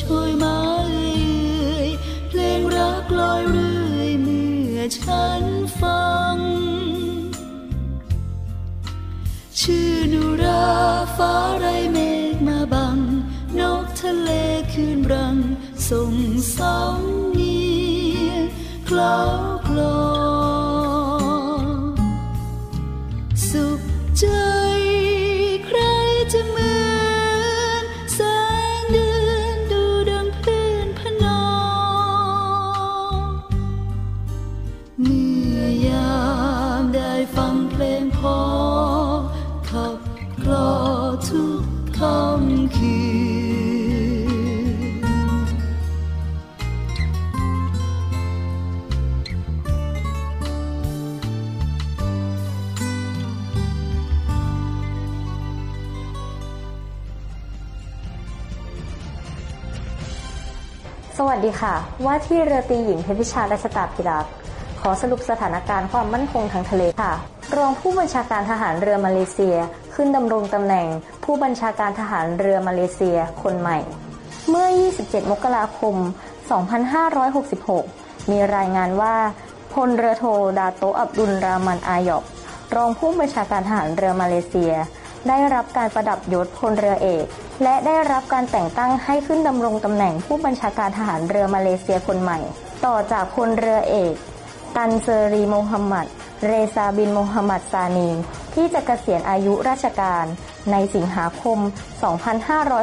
[0.00, 1.88] ช่วยมาเอื่อย
[2.28, 5.44] เพลงรักลอยเรื่อยเมื่อฉัน
[5.80, 6.36] ฟัง
[9.60, 10.66] ชื่อนุรา
[11.16, 11.98] ฟ้าไรเม
[12.34, 12.98] ฆมาบัง
[13.58, 14.30] นกทะเล
[14.72, 15.36] คืนรัง
[15.88, 16.14] ส่ง
[16.58, 17.00] สอง
[17.32, 17.58] เนี
[18.28, 18.42] ยง
[18.88, 19.18] คลา
[61.38, 61.76] วัสดีค่ะ
[62.06, 64.26] ว่าที่เรือตีหญิงเพชรพิชาราชตาพิรัก
[64.80, 67.12] ขอสรุปสถานการณ์ความมั่นคงทางทะเลค่ะ
[67.56, 69.56] รองผู้บัญชาการทหารเรือมาเลเซีย
[69.94, 70.86] ขึ้นดำรงตำแหน่ง
[71.24, 73.78] ผู้บัญชาการทหารเรือมาเลเซียคนใหม่
[74.48, 74.68] เมื่อ
[75.00, 75.94] 27 มกราคม
[77.72, 79.14] 2566 มีรายงานว่า
[79.72, 80.24] พลเรือโท
[80.58, 82.24] ดาโตอับดุลรามันอายอบ
[82.76, 84.72] รองผู้บัญชาการทหารเรือมาเลเซีย
[85.28, 87.24] ได้รับการประดับยศพลเรือเอก
[87.62, 92.38] และได้รับการแต่งตั้งให้ขึ้นดำรงตำแหน่งผู้บัญชาการทหารเรือมาเลเซียคนใหม่
[92.84, 94.14] ต่อจากพลเรือเอก
[94.76, 96.06] ตันเซอรีโมฮัมหมัด
[96.46, 98.08] เรซาบินโมฮัมหมัดซานี
[98.54, 100.24] ที่จะเกษียณอายุราชการ
[100.72, 101.58] ในสิงหาคม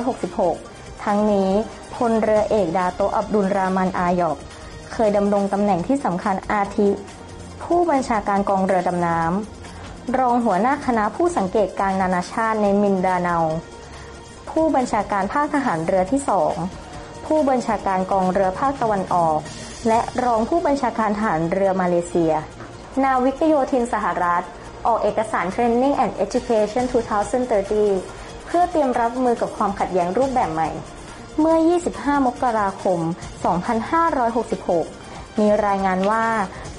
[0.09, 1.49] 2566 ทั้งนี้
[1.95, 4.37] พลเรือเอกดาโตอับดุลรามันอายอบ
[4.93, 6.89] เคยดำรงตำแหน่งที่สำคัญอาทิ
[7.63, 9.62] ผู้บัญชาการกองเรือดำน้ำ
[10.19, 13.37] รองหัวหน้าคณะผู้สังเกตการนานาชาติในมินดาเนา
[14.49, 16.53] ผู้บัญชาการภาคทหารเรือที่สอง
[17.25, 19.39] ผู้บัญชาการกองเรือภาคตะวันออก
[19.87, 22.33] และรองผู้บัญชาการทหารเรือมาเลเซีย
[23.03, 24.43] นาวิกโยธินสหรัฐ
[24.87, 26.85] ออกเอกสาร Training and Education
[27.65, 30.69] 2030 เพื่อเตรียมรับมือกับความขัดแย้งรูปแบบใหม่
[31.39, 31.57] เมื่อ
[31.91, 32.99] 25 มกราคม
[34.59, 36.25] 2566 มีรายงานว่า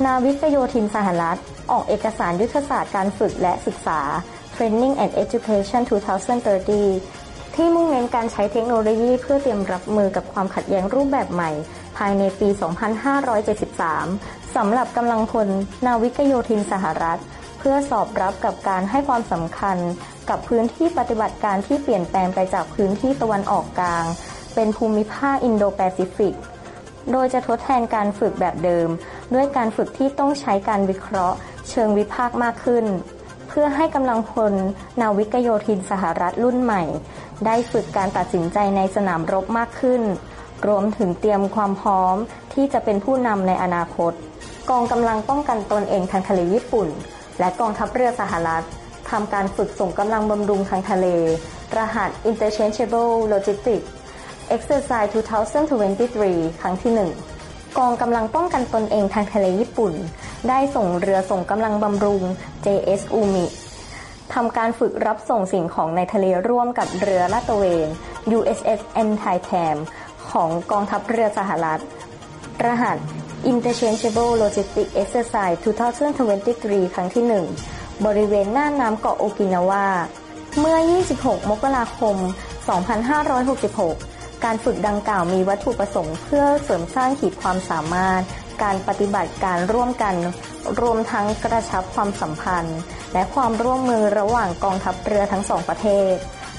[0.05, 1.39] นาวิกโยธินสหรัฐ
[1.71, 4.01] ออกเอกสารยุทธศาสตร์การฝึกและศึกษา
[4.55, 5.83] Training and Education
[6.89, 11.51] 2030 ที่มุ่งเน้นการใช้เทคโนโลยีเพื่อเตรียมรับมือกับความขัดแย้งรูปแบบใหม่
[11.97, 12.49] ภายในปี
[13.33, 15.49] 2573 สำหรับกำลังพล
[15.87, 17.21] นาวิกโยธินสหรัฐ
[17.59, 19.77] เพื่อสอบรับกับการให้ความสำคัญ
[20.29, 24.05] กับพื้นที่ปฏิบัติการที่เปลี่ยนแปลงไปจากพื้นที่ตะวันออกกลาง
[24.55, 26.35] เป็นภูมิภาคอินโดแปซิฟิก
[27.13, 28.89] โดยจะทดแทนการฝึกแบบเดิม
[29.35, 31.37] ด้วยการฝึกที่ต้องใช้การวิเคราะห์
[31.71, 32.85] เชิงวิพากษ์มากขึ้น
[33.49, 34.55] เพื่อให้กำลังพล
[35.01, 36.83] นาวิกโยธินสหรัฐรุ่นใหม่
[37.47, 40.03] ได้ฝึกการตัดสินใจในสนามรบมากขึ้น
[40.67, 42.17] รวมถึงเตรียมความพร้อม
[42.55, 44.13] ที่จะเป็นผู้นำในอนาคต
[44.71, 46.89] กองกำลังป้องกันตนเองทางทะเลญี่ปุ่น
[47.39, 48.65] และกองทัพเรือสหรัฐ
[49.11, 51.07] ทำการฝึกส่งกำลังบำรุงทางทะเล
[51.77, 53.89] รหัส Interchangeable Logistics
[54.57, 57.34] Exercise 2023 ครั้งที่ 1
[57.79, 59.93] กองกำลังป้องกันตนเองทางทะเลญี่ปุ่น
[60.49, 62.23] ได้ส่งเรือส่งกำลังบำรุง
[62.65, 63.47] JS Umi
[64.35, 67.89] ทำการฝึกรับส่งสิ่งของในทะเลร่วมกับเรือลาดตระเวน
[68.37, 69.77] USS M Thaitam
[70.31, 71.81] ของกองทัพเรือสหรัฐ
[72.65, 72.97] รหัส
[73.51, 77.25] Interchangeable Logistic Exercise 2023 ครั้งที่
[77.65, 79.87] 1 บริเวณหน้าน้ำเกาะโอกินาวา
[80.59, 80.79] เมื่อ
[81.15, 82.17] 26 มกราคม
[82.79, 84.14] 2566
[84.45, 88.23] การฝึกดังกล่าวมีวัตถุประสงค์เพื่อเสริมสร้างขีดความสามารถ
[88.63, 90.15] การปฏิบัติการร่วมกัน
[90.81, 92.79] รวมทั้งกระชับความสัมพันธ์
[93.13, 96.15] และความร่วมมือระหว่างกองทัพเรือทั้งสองประเทศ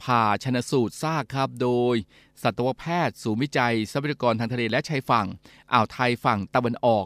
[0.03, 1.95] ผ่าชนสูตรซากครับ โดย
[2.41, 5.27] สัตวแพทย์ ศูนย์วิจัยทรัพยากรทางทะเลและชายฝั่ง
[5.73, 7.05] อ่าวไทยฝั่งตะวันออก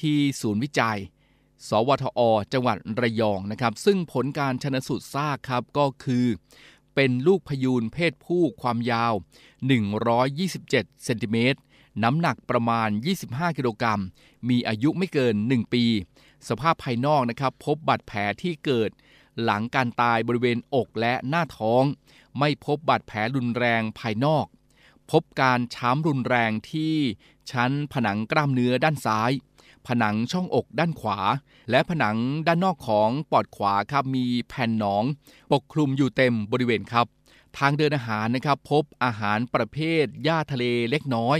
[0.00, 0.98] ที่ศูนย์วิจัย
[1.68, 2.20] สวทอ
[2.52, 6.26] จังหวัดระยองนะครับ ซึ่งผลการชนสูตรซากครับก็คือ
[6.94, 9.14] เป็นลูกพยูนเพศผู้ความยาว
[10.08, 11.60] 127 เซนติเมตร
[12.02, 12.88] น้ำหนักประมาณ
[13.24, 14.02] 25 กิโลกรัม
[14.48, 15.84] มีอายุไม่เกิน 1 ปี
[16.48, 18.90] สภาพภายนอกนะครับ พบบาดแผลที่เกิด
[19.42, 21.84] หลังการตายบริเวณอกและหน้าท้อง
[22.38, 24.46] ไม่พบบาดแผลรุนแรงภายนอก
[25.10, 26.96] พบการช้ำรุนแรงที่
[27.50, 29.30] ชั้นผนังกล้ามเนื้อด้านซ้าย
[29.86, 31.18] ผนังช่องอกด้านขวา
[31.70, 32.16] และผนัง
[32.46, 35.04] ด้านนอกของปอดขวาครับมีแผ่นหนอง
[35.52, 37.06] ปกคลุมอยู่เต็มบริเวณครับ
[37.58, 41.38] ทางเดินอาหารนะครับพบอาหารประเภทหญ้าทะเลเล็กน้อย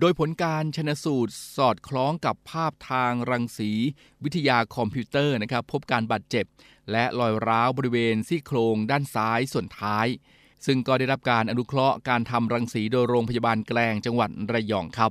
[0.00, 3.70] โดยผลการชันสูตรสอดคล้องกับภาพทางรังสี
[4.24, 6.44] วิทยาคอมพิวเตอร์นะครับพบการบาดเจ็บ
[6.92, 10.06] และรอยร้าวบริเวณซี่โครงด้านซ้ายส่วนท้าย
[10.66, 15.10] ซึ่งก็ได้รับการอนุเคราะห์การทำรังสีโดยโรงพยาบาลแกลงจังหวัดระยองครับ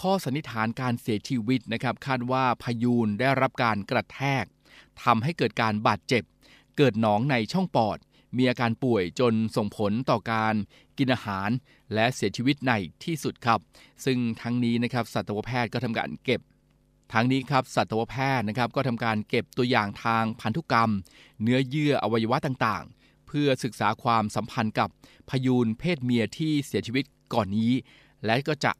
[0.00, 4.44] ข้อสันนิษฐานการเสียชีวิตนะครับคาดว่าพยูนได้รับการกระแทก
[5.02, 6.22] ทำให้เกิดการบาดเจ็บ
[6.76, 7.98] เกิดหนองในช่องปอด
[8.36, 10.54] มีอาการป่วยจนส่งผลต่อการ
[10.98, 11.50] กินอาหาร
[11.94, 12.72] และเสียชีวิตใน
[13.04, 13.60] ที่สุดครับ
[14.04, 16.40] ซึ่งทั้งนี้นะครับสัตวแพทย์ก็ทำการเก็บ
[17.12, 20.90] ทั้งนี้ครับสัตวแพทย์นะครับก็ทำการเก็บตัวอย่างทางพันธุกรรม
[21.42, 24.88] เนื้อเยื่ออวัยวะต่างๆ เพื่อศึกษาความสัมพันธ์กับ
[25.28, 27.72] พยูนเพศเมียที่เสียชีวิตก่อนนี้
[28.24, 28.72] และก็จะ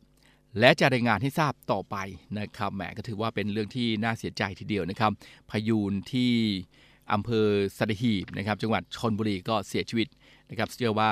[0.61, 1.97] และจะรายงานให้ทราบต่อไป
[2.39, 5.13] นะครับแหมก็ถือว่าเป็นเรื่องที่น่าเสียใจทีเดียวนะครับ
[5.51, 6.33] พยูนที่
[7.13, 7.49] อำเภอ
[7.79, 10.09] สัตหีบนะครับจังหวัดชนบุรีก็เสียชีวิต
[10.51, 11.11] นะครับเชื่อว่า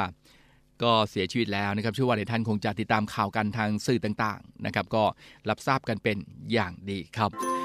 [0.82, 5.05] ก็เสียชีวิตแล้วนะครับเชื่อว่าในท่านคงจะติดตามข่าวกันทางสื่อต่างๆนะครับก็
[5.49, 6.16] รับทราบกันเป็น
[6.53, 7.64] อย่างดีครับ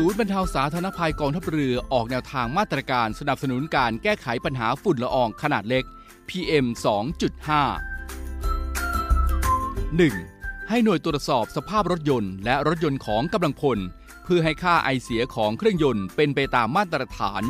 [0.00, 5.84] ศูนย์บรรเทาสาธารณภัยกองทัพเรือออกแนวทางมาตรการสนับสนุนการแก้ไขปัญหาฝุ่นละอองขนาดเล็ก
[6.28, 6.96] PM 2.5
[9.98, 10.68] 1.
[10.68, 13.78] ให้หน่วยตรวจสอบสภาพรถยนต์ และรถยนต์ของกำลังพล
[14.24, 17.42] เพื่อให้ค่าไอเสียของเครื่องยนต์เป็นไปตามมาตรฐาน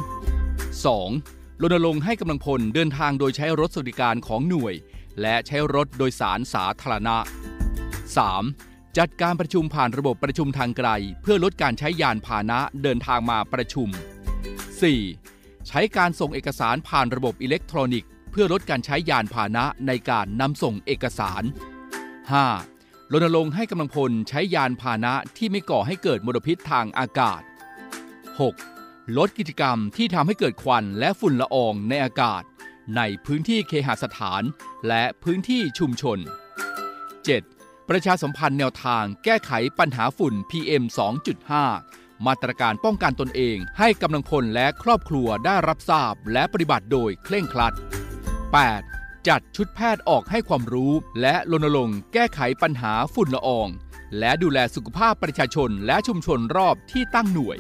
[0.97, 1.63] 2.
[1.63, 4.75] รณรงค์ให้กำลังพลเดินทางโดยใช้รถสวัสดิการของหน่วย
[5.21, 7.17] และใช้รถโดยสารสาธารณะ
[8.07, 8.68] 3.
[8.97, 10.89] จัดการประชุมผ่านระบบประชุมทางไกล
[11.22, 13.89] เพื่อลดการใช้ยานพาหนะเดินทางมาประชุม
[14.99, 15.68] 4.
[15.68, 21.43] ใช้การส่งเอกสารผ่านระบบอิเล็กทรอนิกส์ เพื่อลดการใช้ยานพาหนะในการนำส่งเอกสาร
[22.49, 23.12] 5.
[23.12, 27.41] รณรงค์ให้กำลังพลใช้ยานพาหนะที่ไม่ก่อให้เกิดมลพิษทางอากาศ
[28.49, 29.16] 6.
[29.16, 32.43] ลดกิจกรรมที่ทำให้เกิดควันและฝุ่นละอองในอากาศ
[32.97, 34.43] ในพื้นที่เคหสถาน
[34.89, 37.58] และพื้นที่ชุมชน 7.
[37.93, 40.82] ประชาสัมพันธ์แนวทางแก้ไขปัญหาฝุ่น PM
[41.55, 47.74] 2.5 มาตรการป้องกันตนเองให้กำลังพลและครอบครัวได้รับทราบและปฏิบัติโดยเคร่งครัด
[48.51, 49.28] 8.
[49.28, 53.68] จัดชุดแพทย์ออกให้ความรู้ และรณรงค์แก้ไขปัญหาฝุ่นละออง
[54.18, 57.59] และดูแลสุขภาพประชาชนและชุมชนรอบที่ตั้งหน่วย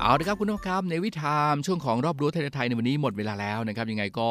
[0.00, 4.30] เอาละครับคุณผู้ชมครับในวิถามช่วงของรอบรั้ไทยไทยในวันนี้หมดเวลาแล้วนะครับ ยังไงก็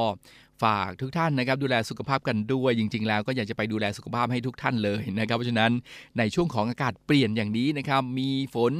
[0.63, 5.71] ฝากทุกท่านนะครับดูแลสุขภาพกันด้วย จริง ๆ แล้วก็อยากจะไปดูแลสุขภาพให้ทุกท่านเลยนะครับเพราะฉะนั้น
[6.17, 8.73] ในช่วงของอากาศเปลี่ยนอย่างนี้นะครับมีฝน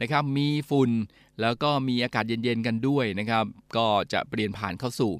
[0.00, 0.90] นะครับมีฝุ่น
[1.40, 3.44] แล้วก็มีอากาศเย็นๆกันด้วยนะครับ
[3.76, 5.12] ก็จะเปลี่ยนผ่านเข้าสู่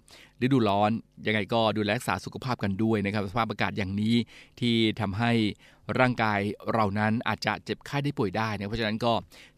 [0.42, 0.90] ฤดูร้อน
[1.26, 4.14] ยังไงก็ดูแลรักษาสุขภาพกันด้วยนะครับสภาพอากาศอย่างนี้
[4.60, 5.32] ที่ทำให้
[5.98, 6.40] ร่างกาย
[6.72, 9.12] เรานั้นอาจจะเจ็บไข้ได้ป่วยได้นะเพราะฉะนั้นก็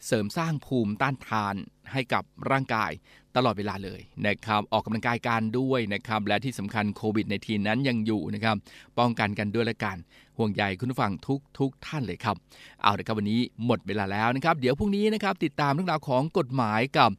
[0.07, 1.55] เสริมสร้างภูมิต้านทาน
[1.93, 2.91] ให้กับร่างกาย
[3.37, 8.57] ตลอดเวลาเลยนะครับออกกำลังกายการด้วยนะครับและที่สำคัญโควิดในทีนั้นยังอยู่นะครับ
[8.99, 9.97] ป้องกันกันด้วยละกัน
[10.39, 12.37] ห่วงใยคุณผู้ฟังทุกทุกท่านเลยครับ
[12.83, 17.11] เอาละครับวันนี้หมดเวลาแล้วนะครับ เดี๋ยวพรุ่งนี้นะครับติดตามเรื่องราวของกฎหมายกับ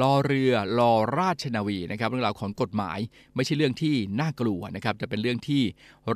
[0.00, 2.98] ลอเรือลอราชนาวีนะครับเรื่องราวของกฎหมาย
[3.34, 5.62] ไม่ใช่เรื่องที่น่ากลัวนะครับจะเป็นเรื่องที่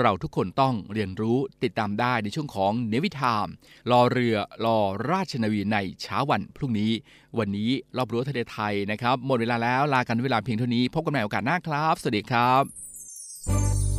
[0.00, 3.46] เราทุกคนต้องเรียนรู้ติดตามได้ในช่วงของเนวิทาม
[3.90, 4.78] ลอเรือลอ
[5.10, 6.90] ราชนาวีในเช้าวันพรุ่งนี้
[7.38, 13.91] วันนี้รอบรั้วทะเลไทยนะครับหมดเวลาแล้วลากันเวลาเพียงเท่านี้พบกันใหม่โอกาสหน้าครับ สวัสดีครับ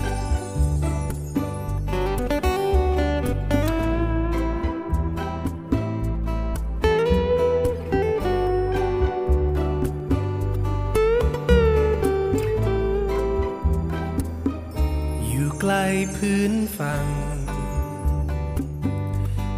[15.66, 15.82] ไกล
[16.18, 17.08] พื้นฝั่ง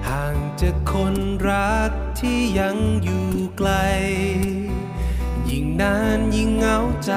[0.10, 1.16] ห่างจากคน
[1.50, 3.28] รักที่ยังอยู่
[3.58, 3.72] ไกล
[5.50, 7.14] ยิ่งนานยิ่งเหงาใจ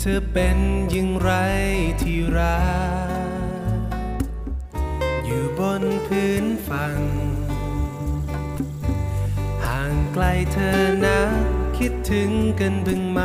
[0.00, 0.58] เธอเป็น
[0.94, 1.30] ย่งไร
[2.02, 2.60] ที่รั
[3.08, 3.60] ก
[5.24, 6.98] อยู่บนพื้นฝั่ง
[9.66, 11.20] ห่างไกลเธอนะ
[11.78, 12.30] คิดถึง
[12.60, 13.20] กันบ้างไหม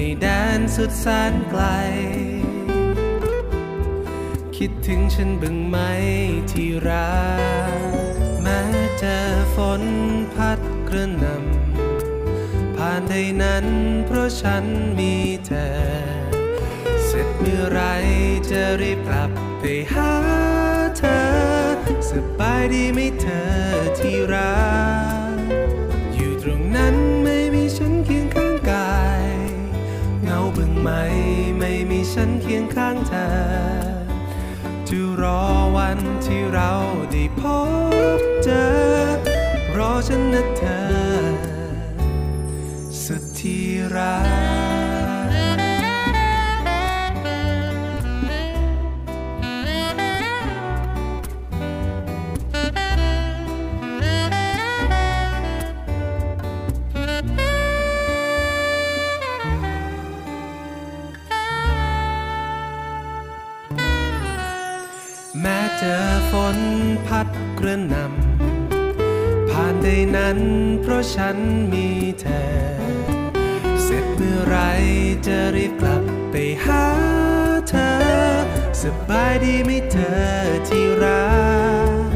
[0.00, 0.28] ในแด
[0.58, 1.62] นสุดแสนไกล
[4.56, 5.76] คิดถึงฉันบ้างไหม
[6.50, 7.18] ที่รั
[7.78, 7.82] ก
[8.42, 8.60] แม้
[8.98, 9.18] เจอ
[9.54, 9.82] ฝน
[10.34, 13.66] พัดกระหน่ำผ่านใดนั้น
[14.06, 14.64] เพราะฉัน
[14.98, 15.14] มี
[15.46, 15.68] เธอ
[17.04, 17.80] เสร็จเมื่อไร
[18.50, 19.30] จะรีบกลับ
[19.60, 20.12] ไปหา
[20.98, 21.22] เธอ
[22.10, 23.48] สบายดีไหมเธอ
[23.98, 24.54] ที่รั
[25.26, 25.27] ก
[30.80, 30.88] ไหม
[31.58, 33.28] ไม่มีฉันเคียงข้างเธอ
[34.88, 35.42] จะรอ
[35.76, 36.72] วันที่เรา
[37.10, 37.42] ได้พ
[38.18, 38.66] บเจอ
[39.76, 40.80] รอฉันนะเธอ
[43.02, 43.64] สุดที่
[43.94, 44.16] รั
[44.56, 44.57] ก
[66.56, 66.58] น
[67.06, 67.28] พัด
[67.58, 70.38] กระหน่ำผ่านใดนั้น
[70.82, 71.36] เพราะฉัน
[71.72, 71.88] มี
[72.20, 72.46] เธอ
[73.82, 74.56] เสร็จเมื่อไร
[75.26, 76.34] จะรีบกลับไป
[76.64, 76.84] หา
[77.68, 77.92] เธอ
[78.82, 80.20] สบายดีไหมเธอ
[80.68, 81.28] ที่รั
[81.88, 82.10] ก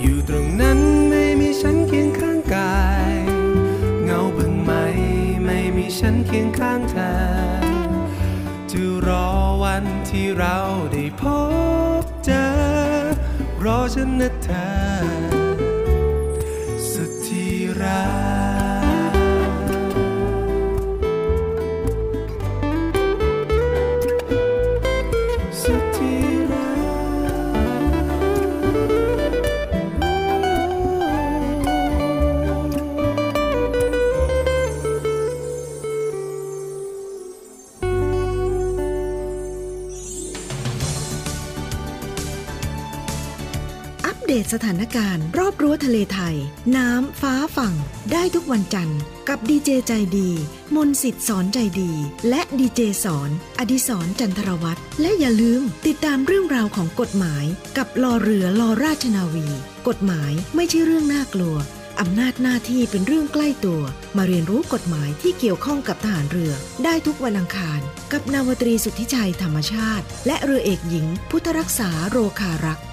[0.00, 0.78] อยู่ตรงนั้น
[1.10, 2.80] ไม่มีฉันเคียงข้างกา
[3.12, 3.14] ย
[4.04, 4.72] เงาบึงไหม
[5.44, 7.12] ไม่มีฉันเคียงข้างเธอ
[8.70, 9.26] จะรอ
[9.62, 10.56] วันที่เรา
[10.92, 11.22] ได้พ
[11.78, 11.79] บ
[13.64, 14.68] รอฉันนะเธอ
[16.90, 18.02] สุดที่รั
[18.48, 18.49] ก
[44.42, 46.36] ตสถานการณ์ รอบรั้วทะเลไทย
[46.76, 47.74] น้ำฟ้าฝั่ง
[48.12, 50.30] ได้ทุกวันจันทร์ กับดีเจใจดี
[50.76, 51.92] มนสิทธิ์สอนใจดี
[52.28, 57.44] และดีเจสอน อดิสรจันทรวัตรและอย่าลืมติดตามเรื่องราวของกฎหมาย
[57.76, 59.48] กับลอเรือลอราชนาวี
[59.88, 61.56] กฎหมายไม่ใช่เรื่องน่ากลัว
[62.00, 63.82] อำนาจหน้าที่เป็นเรื่องใกล้ตัว
[64.16, 66.52] มาเรียนรู้กฎหมายที่เกี่ยวข้องกับทหารเรือ
[66.84, 67.80] ได้ทุกวันอังคาร
[68.12, 72.84] กับนาวตรีสุทธิชัยธรรมชาติ และเรือเอกหญิง พุทธรักษาโรคารักษ์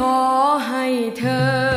[0.00, 0.20] ขอ
[0.68, 0.86] ให้
[1.18, 1.22] เธ
[1.66, 1.69] อ